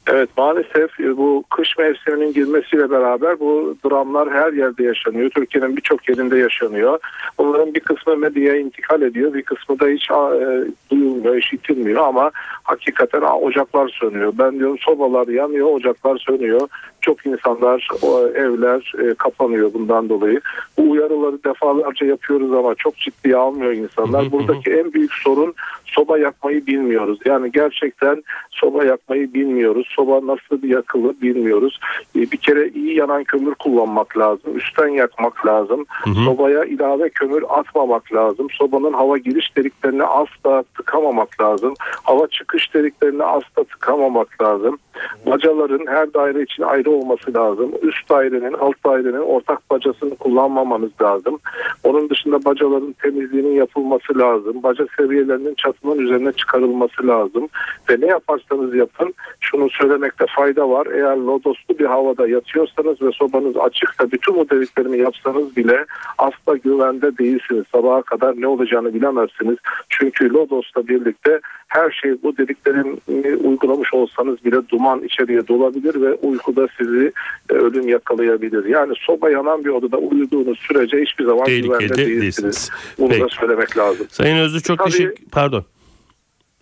Evet 0.06 0.30
maalesef 0.36 1.00
e, 1.00 1.16
bu 1.16 1.44
kış 1.50 1.78
mevsiminin 1.78 2.32
girmesiyle 2.32 2.90
beraber 2.90 3.40
bu 3.40 3.76
dramlar 3.84 4.30
her 4.30 4.52
yerde 4.52 4.82
yaşanıyor. 4.82 5.30
Türkiye'nin 5.30 5.76
birçok 5.76 6.08
yerinde 6.08 6.38
yaşanıyor. 6.38 6.98
Bunların 7.38 7.74
bir 7.74 7.80
kısmı 7.80 8.16
medyaya 8.16 8.56
intikal 8.60 9.02
ediyor. 9.02 9.34
Bir 9.34 9.42
kısmı 9.42 9.80
da 9.80 9.86
hiç 9.86 10.10
e, 10.10 10.70
duyulmuyor, 10.90 11.36
işitilmiyor 11.36 12.02
ama 12.02 12.30
hakikaten 12.62 13.20
ocaklar 13.20 13.88
sönüyor. 14.00 14.32
Ben 14.38 14.58
diyorum 14.58 14.78
sobalar 14.78 15.28
yanıyor, 15.28 15.66
ocaklar 15.72 16.18
sönüyor. 16.18 16.68
Çok 17.00 17.26
insanlar, 17.26 17.88
evler 18.34 18.92
e, 18.98 19.14
kapanıyor 19.14 19.74
bundan 19.74 20.08
dolayı. 20.08 20.40
Bu 20.78 20.90
uyarıları 20.90 21.44
defalarca 21.44 22.06
yapıyoruz 22.06 22.52
ama 22.52 22.74
çok 22.74 22.96
ciddiye 22.96 23.36
almıyor 23.36 23.72
insanlar. 23.72 24.32
Buradaki 24.32 24.70
en 24.70 24.92
büyük 24.92 25.12
sorun 25.14 25.54
soba 25.84 26.18
yakmayı 26.18 26.66
bilmiyoruz. 26.66 27.18
Yani 27.24 27.52
gerçekten 27.52 28.22
soba 28.50 28.84
yakmayı 28.84 29.34
bilmiyoruz. 29.34 29.94
Soba 29.96 30.26
nasıl 30.26 30.68
yakılır 30.68 31.14
bilmiyoruz. 31.22 31.80
E, 32.16 32.20
Bir 32.20 32.36
kere 32.36 32.68
iyi 32.68 32.94
yanan 32.96 33.24
kömür 33.24 33.54
kullanmak 33.54 34.18
lazım. 34.18 34.56
Üstten 34.56 34.88
yakmak 34.88 35.46
lazım. 35.46 35.86
Sobaya 36.24 36.64
ilave 36.64 37.08
kömür 37.08 37.44
atmamak 37.48 38.12
lazım. 38.12 38.46
Sobanın 38.50 38.92
hava 38.92 39.18
giriş 39.18 39.56
deliklerini 39.56 40.04
asla 40.04 40.62
tıkamamak 40.76 41.40
lazım. 41.40 41.74
Hava 42.02 42.26
çıkış 42.26 42.74
deliklerini 42.74 43.24
asla 43.24 43.64
tıkamamak 43.64 44.42
lazım. 44.42 44.78
Bacaların 45.26 45.86
her 45.86 46.14
daire 46.14 46.42
için 46.42 46.62
ayrı 46.62 46.90
olması 46.90 47.34
lazım. 47.34 47.72
Üst 47.82 48.10
dairenin, 48.10 48.52
alt 48.52 48.84
dairenin 48.86 49.20
ortak 49.20 49.70
bacasını 49.70 50.16
kullanmamanız 50.16 50.90
lazım. 51.02 51.38
Onun 51.84 52.10
dışında 52.10 52.44
bacaların 52.44 52.92
temizliğinin 53.02 53.54
yapılması 53.54 54.18
lazım. 54.18 54.62
Baca 54.62 54.86
seviyelerinin 54.96 55.54
çatının 55.54 55.98
üzerine 55.98 56.32
çıkarılması 56.32 57.06
lazım. 57.06 57.48
Ve 57.90 57.96
ne 58.00 58.06
yaparsanız 58.06 58.74
yapın 58.74 59.14
şunu 59.40 59.70
söylemekte 59.86 60.24
fayda 60.36 60.68
var. 60.70 60.86
Eğer 60.86 61.16
lodoslu 61.16 61.78
bir 61.78 61.84
havada 61.84 62.28
yatıyorsanız 62.28 63.02
ve 63.02 63.10
sobanız 63.12 63.56
açıksa 63.56 64.12
bütün 64.12 64.36
bu 64.36 64.50
dediklerimi 64.50 64.98
yapsanız 64.98 65.56
bile 65.56 65.86
asla 66.18 66.56
güvende 66.56 67.18
değilsiniz. 67.18 67.64
Sabaha 67.72 68.02
kadar 68.02 68.40
ne 68.40 68.46
olacağını 68.46 68.94
bilemezsiniz. 68.94 69.56
Çünkü 69.88 70.32
lodosla 70.34 70.88
birlikte 70.88 71.40
her 71.68 71.90
şey 71.90 72.22
bu 72.22 72.36
dediklerimi 72.36 72.96
uygulamış 73.36 73.94
olsanız 73.94 74.44
bile 74.44 74.68
duman 74.68 75.02
içeriye 75.02 75.48
dolabilir 75.48 76.00
ve 76.00 76.14
uykuda 76.14 76.68
sizi 76.78 77.12
e, 77.50 77.52
ölüm 77.54 77.88
yakalayabilir. 77.88 78.64
Yani 78.64 78.92
soba 79.06 79.30
yanan 79.30 79.64
bir 79.64 79.70
odada 79.70 79.96
uyuduğunuz 79.96 80.58
sürece 80.58 81.00
hiçbir 81.02 81.24
zaman 81.24 81.44
Tehlikede 81.44 81.66
güvende 81.78 81.96
değilsiniz. 81.96 82.22
değilsiniz. 82.22 82.70
Bunu 82.98 83.10
da 83.10 83.14
Peki. 83.14 83.34
söylemek 83.34 83.78
lazım. 83.78 84.06
Sayın 84.10 84.36
Özlü 84.36 84.60
çok 84.62 84.78
Tabii- 84.78 84.90
teşekkür... 84.90 85.24
Pardon. 85.32 85.64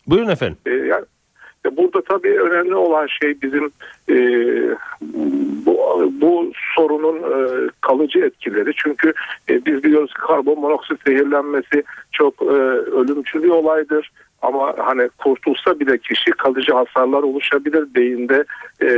Buyurun 0.07 0.29
efendim. 0.29 0.57
E, 0.67 0.71
yani 0.71 1.05
e, 1.05 1.13
burada 1.72 2.03
tabii 2.03 2.40
önemli 2.40 2.74
olan 2.74 3.07
şey 3.07 3.42
bizim 3.42 3.70
e, 4.09 4.16
bu, 5.66 5.77
bu 6.20 6.53
sorunun 6.77 7.16
e, 7.16 7.68
kalıcı 7.81 8.18
etkileri. 8.18 8.72
Çünkü 8.77 9.12
e, 9.48 9.66
biz 9.66 9.85
biliyoruz 9.85 10.12
karbon 10.12 10.61
monoksit 10.61 10.98
zehirlenmesi 11.07 11.85
çok 12.12 12.42
e, 12.42 12.55
ölümcül 12.90 13.42
bir 13.42 13.48
olaydır. 13.48 14.11
Ama 14.44 14.74
hani 14.79 15.09
kurtulsa 15.18 15.81
bile 15.81 15.98
kişi 15.98 16.31
kalıcı 16.31 16.72
hasarlar 16.72 17.22
oluşabilir. 17.22 17.94
Beyinde 17.94 18.44
e, 18.83 18.88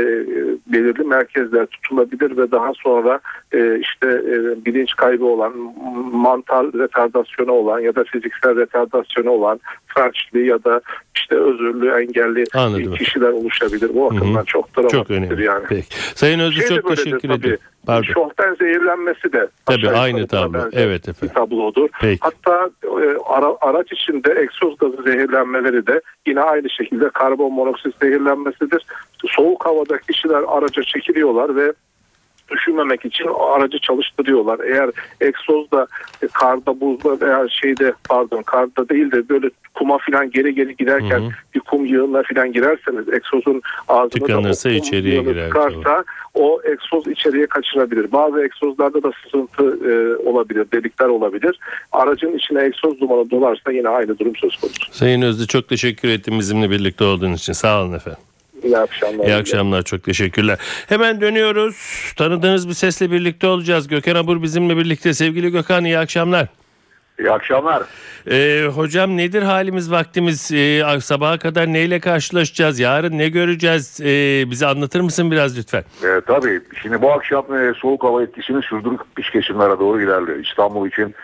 belirli 0.66 1.05
merkezler 1.05 1.66
tutulabilir 1.66 2.37
ve 2.37 2.50
daha 2.50 2.72
sonra 2.74 3.20
e, 3.52 3.79
işte 3.79 4.07
e, 4.07 4.64
bilinç 4.64 4.96
kaybı 4.96 5.24
olan, 5.24 5.52
mantal 6.12 6.72
retardasyonu 6.72 7.52
olan 7.52 7.81
ya 7.81 7.94
da 7.94 8.05
fiziksel 8.05 8.57
retardasyonu 8.57 9.31
olan 9.31 9.61
felçli 9.94 10.46
ya 10.46 10.64
da 10.64 10.81
işte 11.16 11.35
özürlü 11.37 11.88
engelli 12.02 12.44
Anladım. 12.55 12.94
kişiler 12.94 13.29
oluşabilir. 13.29 13.90
Bu 13.94 14.05
bakımdan 14.14 14.44
çok 14.44 14.66
Çok 14.74 14.76
dramatiktir 14.76 15.14
önemli. 15.14 15.44
yani. 15.44 15.64
Peki. 15.68 15.87
Sayın 16.14 16.38
Özlü 16.38 16.61
Şey 16.66 16.76
çok 16.76 16.88
teşekkür 16.96 17.31
ederim. 17.31 17.59
Pardon. 17.87 18.33
Zehirlenmesi 18.59 19.33
de 19.33 19.48
Tabii, 19.66 19.88
aynı 19.90 20.26
tablo. 20.26 20.59
Evet 20.72 21.05
bir 21.05 21.11
efendim. 21.11 21.35
tablodur. 21.35 21.88
Peki. 22.00 22.18
Hatta 22.20 22.70
e, 22.85 23.07
ara- 23.26 23.57
araç 23.61 23.92
içinde 23.92 24.35
egzoz 24.40 24.79
gazı 24.79 25.02
zehirlenmeleri 25.02 25.87
de 25.87 26.00
yine 26.26 26.40
aynı 26.40 26.70
şekilde 26.70 27.09
karbon 27.11 27.52
monoksit 27.52 27.94
zehirlenmesidir. 28.02 28.87
Soğuk 29.26 29.66
havada 29.66 29.98
kişiler 29.98 30.42
araca 30.48 30.83
çekiliyorlar 30.83 31.57
ve 31.57 31.72
üşümemek 32.55 33.05
için 33.05 33.25
o 33.25 33.47
aracı 33.47 33.79
çalıştırıyorlar. 33.79 34.61
Eğer 34.61 34.91
egzozda 35.21 35.87
e, 36.23 36.27
karda 36.27 36.81
buzda 36.81 37.27
veya 37.27 37.49
şeyde 37.49 37.93
pardon 38.09 38.43
karda 38.43 38.89
değil 38.89 39.13
de 39.13 39.29
böyle 39.29 39.51
kuma 39.75 39.99
filan 39.99 40.31
geri 40.31 40.55
geri 40.55 40.77
giderken 40.77 41.33
bir 41.55 41.61
kum 41.61 41.87
yığınına 41.87 42.23
filan 42.23 42.53
girerseniz 42.53 43.09
egzozun 43.09 43.63
ağzını 43.89 44.11
Tıkanırsa 44.11 44.71
da 44.71 44.75
o 44.75 44.77
içeriye 44.77 45.23
girer, 45.23 45.49
tıkarsa 45.49 46.05
o 46.35 46.61
egzoz 46.65 47.07
içeriye 47.07 47.47
kaçırabilir. 47.47 48.13
Bazı 48.13 48.45
egzozlarda 48.45 49.03
da 49.03 49.13
sızıntı 49.25 49.63
e, 49.63 50.17
olabilir, 50.29 50.67
delikler 50.73 51.07
olabilir. 51.07 51.59
Aracın 51.93 52.37
içine 52.37 52.65
egzoz 52.65 53.01
dumanı 53.01 53.31
dolarsa 53.31 53.73
yine 53.73 53.89
aynı 53.89 54.19
durum 54.19 54.37
söz 54.37 54.57
konusu. 54.57 54.93
Sayın 54.93 55.23
Özlü 55.23 55.47
çok 55.47 55.69
teşekkür 55.69 56.09
ettim 56.09 56.39
bizimle 56.39 56.71
birlikte 56.71 57.05
olduğunuz 57.05 57.41
için. 57.41 57.53
Sağ 57.53 57.83
olun 57.83 57.93
efendim. 57.93 58.26
İyi 58.62 58.79
akşamlar. 58.79 59.27
İyi 59.27 59.35
akşamlar 59.35 59.83
çok 59.83 60.03
teşekkürler. 60.05 60.59
Hemen 60.88 61.21
dönüyoruz. 61.21 61.77
Tanıdığınız 62.16 62.69
bir 62.69 62.75
sesle 62.75 63.11
birlikte 63.11 63.47
olacağız. 63.47 63.88
Gökhan 63.88 64.14
Abur 64.14 64.42
bizimle 64.42 64.77
birlikte. 64.77 65.14
Sevgili 65.14 65.53
Gökhan 65.53 65.85
iyi 65.85 65.99
akşamlar. 65.99 66.47
İyi 67.19 67.31
akşamlar. 67.31 67.83
Ee, 68.31 68.66
hocam 68.75 69.16
nedir 69.16 69.42
halimiz 69.42 69.90
vaktimiz? 69.90 70.53
Ee, 70.53 70.83
sabaha 71.01 71.38
kadar 71.38 71.66
neyle 71.66 72.01
karşılaşacağız? 72.01 72.79
Yarın 72.79 73.19
ne 73.19 73.29
göreceğiz? 73.29 74.01
Ee, 74.01 74.45
bize 74.51 74.66
anlatır 74.66 75.01
mısın 75.01 75.31
biraz 75.31 75.59
lütfen? 75.59 75.85
Ee, 76.05 76.21
tabii 76.27 76.61
şimdi 76.83 77.03
bu 77.03 77.12
akşam 77.12 77.55
e, 77.55 77.75
soğuk 77.75 78.05
hava 78.05 78.23
etkisini 78.23 78.62
sürdürüp 78.62 79.01
iç 79.19 79.31
kesimlere 79.31 79.79
doğru 79.79 80.01
ilerliyor. 80.03 80.38
İstanbul 80.38 80.88
için 80.88 81.14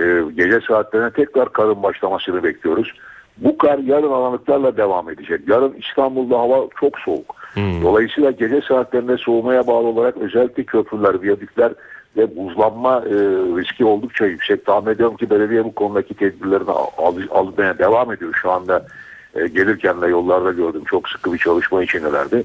e, 0.00 0.04
gece 0.34 0.60
saatlerine 0.68 1.10
tekrar 1.10 1.52
karın 1.52 1.82
başlamasını 1.82 2.44
bekliyoruz. 2.44 2.92
Bu 3.36 3.58
kar 3.58 3.78
yarın 3.78 4.12
aralıklarla 4.12 4.76
devam 4.76 5.10
edecek. 5.10 5.40
Yarın 5.48 5.74
İstanbul'da 5.78 6.38
hava 6.38 6.66
çok 6.80 6.98
soğuk. 6.98 7.36
Dolayısıyla 7.82 8.30
gece 8.30 8.60
saatlerinde 8.60 9.16
soğumaya 9.16 9.66
bağlı 9.66 9.86
olarak 9.86 10.16
özellikle 10.16 10.64
köprüler, 10.64 11.22
viyadükler 11.22 11.72
ve 12.16 12.36
buzlanma 12.36 12.96
e, 13.06 13.14
riski 13.58 13.84
oldukça 13.84 14.26
yüksek. 14.26 14.66
Tahmin 14.66 14.90
ediyorum 14.92 15.16
ki 15.16 15.30
belediye 15.30 15.64
bu 15.64 15.74
konudaki 15.74 16.14
tedbirlerini 16.14 16.70
al- 16.70 17.16
almaya 17.30 17.78
devam 17.78 18.12
ediyor. 18.12 18.34
Şu 18.42 18.50
anda 18.50 18.86
e, 19.34 19.46
gelirken 19.46 20.00
de 20.02 20.06
yollarda 20.06 20.52
gördüm. 20.52 20.82
Çok 20.86 21.08
sıkı 21.08 21.32
bir 21.32 21.38
çalışma 21.38 21.82
içindelerdi. 21.82 22.42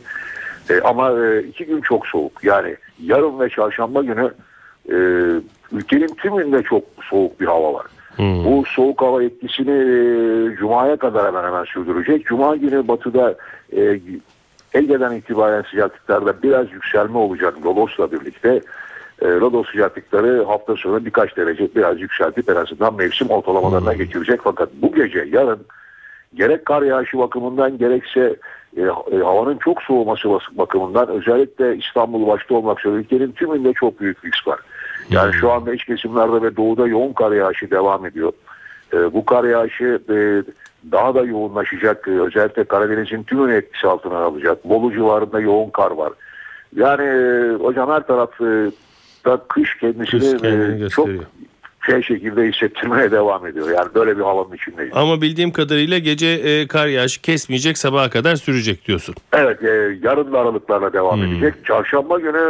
E, 0.70 0.82
ama 0.82 1.12
e, 1.20 1.40
iki 1.44 1.66
gün 1.66 1.82
çok 1.82 2.08
soğuk. 2.08 2.44
Yani 2.44 2.76
yarın 3.04 3.40
ve 3.40 3.50
çarşamba 3.50 4.02
günü 4.02 4.32
e, 4.90 4.96
ülkenin 5.72 6.16
tümünde 6.16 6.64
çok 6.64 6.84
soğuk 7.10 7.40
bir 7.42 7.46
hava 7.46 7.74
var. 7.74 7.86
Bu 8.20 8.64
soğuk 8.68 9.02
hava 9.02 9.24
etkisini 9.24 9.72
e, 9.72 10.56
Cuma'ya 10.56 10.96
kadar 10.96 11.28
hemen 11.28 11.44
hemen 11.44 11.64
sürdürecek. 11.64 12.26
Cuma 12.26 12.56
günü 12.56 12.88
batıda 12.88 13.36
e, 13.78 14.00
Ege'den 14.74 15.12
itibaren 15.12 15.62
sıcaklıklarda 15.62 16.44
biraz 16.44 16.72
yükselme 16.72 17.18
olacak 17.18 17.54
Rodos'la 17.66 18.12
birlikte. 18.12 18.62
E, 19.22 19.28
Rodos 19.28 19.72
sıcaklıkları 19.72 20.44
hafta 20.44 20.76
sonu 20.76 21.06
birkaç 21.06 21.38
derece 21.38 21.76
biraz 21.76 22.02
yükseltip 22.02 22.50
en 22.50 22.56
azından 22.56 22.96
mevsim 22.96 23.30
ortalamalarına 23.30 23.94
geçirecek. 23.94 24.40
Fakat 24.44 24.70
bu 24.82 24.96
gece 24.96 25.28
yarın 25.32 25.60
gerek 26.36 26.66
kar 26.66 26.82
yağışı 26.82 27.18
bakımından 27.18 27.78
gerekse 27.78 28.36
e, 28.78 28.82
e, 28.82 29.18
havanın 29.18 29.58
çok 29.58 29.82
soğuması 29.82 30.30
bakımından 30.52 31.08
özellikle 31.08 31.78
İstanbul 31.78 32.28
başta 32.28 32.56
olmak 32.56 32.80
üzere 32.80 32.94
ülkenin 32.94 33.32
tümünde 33.32 33.74
çok 33.74 34.00
büyük 34.00 34.26
risk 34.26 34.48
var. 34.48 34.60
Yani 35.10 35.34
şu 35.34 35.52
anda 35.52 35.74
iç 35.74 35.86
kesimlerde 35.86 36.42
ve 36.42 36.56
doğuda 36.56 36.88
yoğun 36.88 37.14
kar 37.14 37.32
yağışı 37.32 37.72
devam 37.72 38.06
ediyor. 38.06 38.34
E, 38.94 39.14
bu 39.14 39.26
kar 39.26 39.44
yağışı 39.44 40.02
e, 40.10 40.18
daha 40.92 41.16
da 41.16 41.22
yoğunlaşacak. 41.22 42.08
E, 42.08 42.12
özellikle 42.12 42.64
Karadeniz'in 42.64 43.24
tümünü 43.24 43.54
etkisi 43.54 43.88
altına 43.88 44.18
alacak. 44.18 44.70
Bolu 44.70 44.94
civarında 44.94 45.40
yoğun 45.40 45.70
kar 45.70 45.92
var. 45.92 46.14
Yani 46.76 47.04
e, 47.04 47.54
hocam 47.64 47.90
her 47.90 48.08
taraf 48.08 48.42
e, 48.42 48.72
da 49.26 49.42
kış 49.48 49.78
kendisini 49.78 50.22
Kış 50.22 50.42
kendini 50.42 50.86
e, 50.86 50.90
çok. 50.90 51.10
Şey 51.86 52.02
şekilde 52.02 52.42
hissettirmeye 52.44 53.12
devam 53.12 53.48
ediyor. 53.48 53.70
Yani 53.70 53.88
böyle 53.96 54.18
bir 54.18 54.22
havanın 54.24 54.56
içindeyiz. 54.56 54.92
Ama 54.96 55.22
bildiğim 55.22 55.52
kadarıyla 55.52 55.98
gece 55.98 56.28
e, 56.28 56.68
kar 56.68 56.88
yağışı 56.88 57.22
kesmeyecek 57.22 57.78
sabaha 57.78 58.10
kadar 58.10 58.36
sürecek 58.36 58.88
diyorsun. 58.88 59.16
Evet 59.34 59.64
e, 59.64 59.68
yarın 60.04 60.34
da 60.34 60.40
aralıklarla 60.40 60.94
devam 60.94 61.22
Hmm. 61.22 61.32
edecek. 61.32 61.54
Çarşamba 61.66 62.20
günü 62.20 62.38
e, 62.38 62.42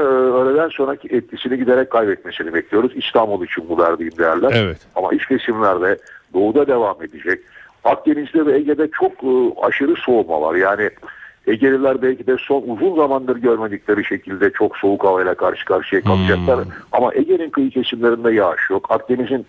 öğleden 0.41 0.69
sonraki 0.69 1.07
etkisini 1.15 1.57
giderek 1.57 1.89
kaybetmesini 1.91 2.53
bekliyoruz. 2.53 2.91
İstanbul 2.95 3.45
için 3.45 3.69
bu 3.69 3.77
verdiğim 3.77 4.17
değerler. 4.17 4.51
Evet. 4.55 4.77
Ama 4.95 5.13
iç 5.13 5.25
kesimlerde 5.25 5.97
doğuda 6.33 6.67
devam 6.67 7.03
edecek. 7.03 7.39
Akdeniz'de 7.83 8.45
ve 8.45 8.55
Ege'de 8.57 8.87
çok 8.99 9.11
e, 9.11 9.27
aşırı 9.67 9.95
soğuma 9.95 10.41
var. 10.41 10.55
Yani 10.55 10.89
Egeliler 11.47 12.01
belki 12.01 12.27
de 12.27 12.37
son 12.39 12.63
uzun 12.67 12.95
zamandır 12.95 13.37
görmedikleri 13.37 14.05
şekilde 14.05 14.51
çok 14.51 14.77
soğuk 14.77 15.03
havayla 15.03 15.33
karşı 15.33 15.65
karşıya 15.65 16.01
kalacaklar. 16.01 16.59
Ama 16.91 17.13
Ege'nin 17.13 17.49
kıyı 17.49 17.69
kesimlerinde 17.69 18.33
yağış 18.33 18.69
yok. 18.69 18.91
Akdeniz'in 18.91 19.45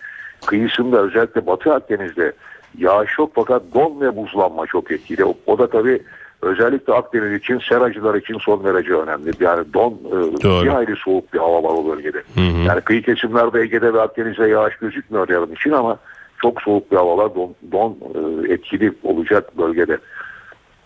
kıyısında 0.47 1.01
özellikle 1.01 1.47
Batı 1.47 1.75
Akdeniz'de 1.75 2.33
yağış 2.79 3.19
yok 3.19 3.31
fakat 3.35 3.63
don 3.75 4.01
ve 4.01 4.17
buzlanma 4.17 4.67
çok 4.67 4.91
etkili. 4.91 5.25
O, 5.25 5.35
o 5.47 5.59
da 5.59 5.71
tabii 5.71 6.03
özellikle 6.43 6.93
Akdeniz 6.93 7.33
için, 7.33 7.59
seracılar 7.69 8.15
için 8.15 8.39
son 8.39 8.65
derece 8.65 8.95
önemli. 8.95 9.31
Yani 9.41 9.65
don 9.75 9.93
e, 9.93 10.43
Doğru. 10.43 10.65
bir 10.65 10.77
ayrı 10.77 10.97
soğuk 10.97 11.33
bir 11.35 11.39
hava 11.39 11.63
var 11.63 11.75
o 11.75 11.97
bölgede. 11.97 12.23
Yani 12.69 12.81
kıyı 12.81 13.03
kesimlerde 13.03 13.61
Ege'de 13.61 13.95
ve 13.95 14.01
Akdeniz'de 14.01 14.49
yağış 14.49 14.77
gözükmüyor 14.77 15.29
yarın 15.29 15.53
için 15.53 15.71
ama 15.71 15.99
çok 16.43 16.63
soğuk 16.63 16.93
bir 16.93 16.97
havalar 16.97 17.35
don, 17.35 17.55
don 17.73 17.99
e, 18.15 18.53
etkili 18.53 18.93
olacak 19.03 19.59
bölgede. 19.59 19.99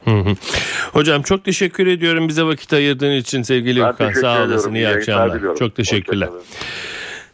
Hı 0.07 0.11
hı. 0.11 0.35
Hocam 0.93 1.23
çok 1.23 1.45
teşekkür 1.45 1.87
ediyorum 1.87 2.29
bize 2.29 2.43
vakit 2.43 2.73
ayırdığın 2.73 3.13
için 3.13 3.43
sevgili 3.43 3.81
Ben 3.81 3.97
teşekkür 3.97 4.21
Sağ 4.21 4.45
olasın. 4.45 4.75
İyi 4.75 4.89
akşamlar. 4.89 5.57
Çok 5.59 5.75
teşekkürler. 5.77 6.29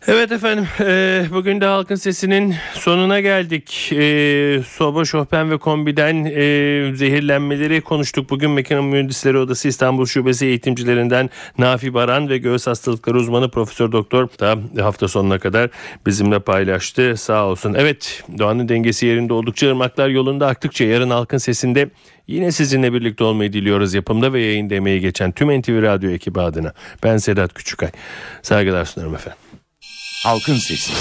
Evet 0.06 0.32
efendim 0.32 0.66
e, 0.80 1.24
bugün 1.32 1.60
de 1.60 1.66
Halkın 1.66 1.94
Sesi'nin 1.94 2.54
sonuna 2.74 3.20
geldik. 3.20 3.92
E, 3.92 4.62
Soba, 4.66 5.04
Şohben 5.04 5.50
ve 5.50 5.58
Kombi'den 5.58 6.24
e, 6.24 6.96
zehirlenmeleri 6.96 7.80
konuştuk. 7.80 8.30
Bugün 8.30 8.50
Makine 8.50 8.80
Mühendisleri 8.80 9.38
Odası 9.38 9.68
İstanbul 9.68 10.06
Şubesi 10.06 10.46
eğitimcilerinden 10.46 11.30
Nafi 11.58 11.94
Baran 11.94 12.28
ve 12.28 12.38
göğüs 12.38 12.66
hastalıkları 12.66 13.16
uzmanı 13.16 13.50
Profesör 13.50 13.92
Doktor 13.92 14.28
da 14.40 14.84
hafta 14.84 15.08
sonuna 15.08 15.38
kadar 15.38 15.70
bizimle 16.06 16.38
paylaştı. 16.38 17.16
Sağ 17.16 17.46
olsun. 17.46 17.74
Evet 17.78 18.24
doğanın 18.38 18.68
dengesi 18.68 19.06
yerinde 19.06 19.32
oldukça 19.32 19.68
ırmaklar 19.68 20.08
yolunda 20.08 20.46
aktıkça 20.46 20.84
yarın 20.84 21.10
Halkın 21.10 21.38
Sesi'nde 21.38 21.90
Yine 22.26 22.52
sizinle 22.52 22.92
birlikte 22.92 23.24
olmayı 23.24 23.52
diliyoruz 23.52 23.94
yapımda 23.94 24.32
ve 24.32 24.40
yayında 24.40 24.74
emeği 24.74 25.00
geçen 25.00 25.32
tüm 25.32 25.60
NTV 25.60 25.82
Radyo 25.82 26.10
ekibi 26.10 26.40
adına. 26.40 26.72
Ben 27.02 27.16
Sedat 27.16 27.54
Küçükay. 27.54 27.90
Saygılar 28.42 28.84
sunarım 28.84 29.14
efendim. 29.14 29.41
Halkın 30.22 30.58
Sesi. 30.58 30.92